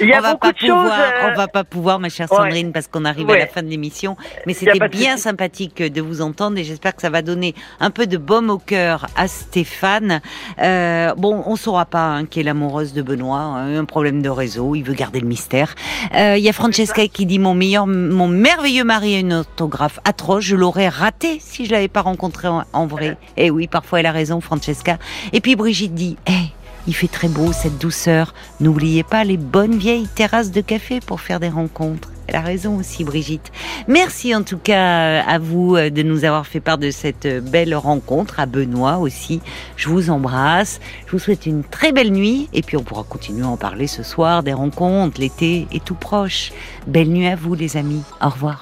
il 0.00 0.06
y 0.08 0.12
a 0.12 0.20
on 0.24 0.30
beaucoup 0.32 0.52
de 0.52 0.58
choses. 0.58 0.68
pouvoir, 0.68 1.00
euh, 1.00 1.30
on 1.32 1.36
va 1.36 1.48
pas 1.48 1.64
pouvoir, 1.64 1.98
ma 1.98 2.08
chère 2.08 2.30
ouais. 2.30 2.38
Sandrine, 2.38 2.72
parce 2.72 2.86
qu'on 2.86 3.04
arrive 3.04 3.28
à 3.30 3.36
la 3.36 3.48
fin 3.48 3.62
de 3.62 3.68
l'émission. 3.68 4.16
Mais 4.46 4.54
c'était 4.54 4.88
bien 4.88 5.16
sympathique 5.16 5.82
de 5.82 6.00
vous 6.00 6.20
entendre 6.22 6.56
et 6.56 6.64
j'espère 6.64 6.94
que 6.94 7.02
ça 7.02 7.10
va 7.10 7.20
donner 7.20 7.54
un 7.80 7.90
peu 7.90 8.06
de 8.06 8.16
baume 8.16 8.48
au 8.50 8.58
cœur 8.58 9.06
à 9.16 9.26
Stéphane. 9.26 10.20
Euh, 10.60 11.12
bon, 11.16 11.42
on 11.46 11.56
saura 11.56 11.84
pas 11.84 12.04
hein, 12.04 12.26
qui 12.26 12.38
est 12.38 12.44
l'amoureuse 12.44 12.92
de 12.92 13.02
Benoît. 13.02 13.38
hein, 13.40 13.76
un 13.76 13.84
problème 13.84 14.22
de 14.22 14.28
réseau, 14.28 14.76
il 14.76 14.82
veut 14.82 14.94
garder 14.94 15.18
le 15.18 15.26
mystère. 15.26 15.74
Euh, 16.14 16.36
Il 16.38 16.44
y 16.44 16.48
a 16.48 16.52
Francesca 16.52 17.06
qui 17.08 17.26
dit 17.26 17.40
mon 17.40 17.54
meilleur, 17.54 17.88
mon 17.88 18.28
merveilleux 18.28 18.84
mari 18.84 19.16
a 19.16 19.18
une 19.18 19.32
orthographe 19.32 19.98
atroce. 20.04 20.44
Je 20.44 20.54
l'aurais 20.54 20.88
raté 20.88 21.38
si 21.40 21.66
je 21.66 21.71
l'avais 21.72 21.88
pas 21.88 22.02
rencontré 22.02 22.48
en, 22.48 22.86
vrai. 22.86 23.16
Et 23.36 23.46
eh 23.46 23.50
oui, 23.50 23.66
parfois 23.66 24.00
elle 24.00 24.06
a 24.06 24.12
raison, 24.12 24.40
Francesca. 24.40 24.98
Et 25.32 25.40
puis 25.40 25.56
Brigitte 25.56 25.94
dit, 25.94 26.16
hé, 26.26 26.52
il 26.86 26.94
fait 26.94 27.08
très 27.08 27.28
beau, 27.28 27.52
cette 27.52 27.78
douceur. 27.78 28.34
N'oubliez 28.60 29.02
pas 29.02 29.24
les 29.24 29.36
bonnes 29.36 29.76
vieilles 29.76 30.08
terrasses 30.08 30.50
de 30.50 30.60
café 30.60 31.00
pour 31.00 31.20
faire 31.20 31.40
des 31.40 31.48
rencontres. 31.48 32.08
Elle 32.26 32.36
a 32.36 32.40
raison 32.40 32.78
aussi, 32.78 33.04
Brigitte. 33.04 33.52
Merci 33.88 34.34
en 34.34 34.42
tout 34.42 34.56
cas 34.56 35.22
à 35.22 35.38
vous 35.38 35.76
euh, 35.76 35.90
de 35.90 36.02
nous 36.02 36.24
avoir 36.24 36.46
fait 36.46 36.60
part 36.60 36.78
de 36.78 36.90
cette 36.90 37.26
euh, 37.26 37.40
belle 37.40 37.74
rencontre, 37.74 38.38
à 38.38 38.46
Benoît 38.46 38.98
aussi. 38.98 39.40
Je 39.76 39.88
vous 39.88 40.08
embrasse. 40.08 40.80
Je 41.06 41.12
vous 41.12 41.18
souhaite 41.18 41.46
une 41.46 41.64
très 41.64 41.92
belle 41.92 42.12
nuit. 42.12 42.48
Et 42.52 42.62
puis 42.62 42.76
on 42.76 42.84
pourra 42.84 43.02
continuer 43.02 43.44
à 43.44 43.48
en 43.48 43.56
parler 43.56 43.86
ce 43.86 44.02
soir 44.02 44.42
des 44.42 44.52
rencontres. 44.52 45.20
L'été 45.20 45.66
est 45.72 45.84
tout 45.84 45.96
proche. 45.96 46.52
Belle 46.86 47.08
nuit 47.08 47.26
à 47.26 47.36
vous, 47.36 47.54
les 47.54 47.76
amis. 47.76 48.02
Au 48.20 48.28
revoir. 48.28 48.50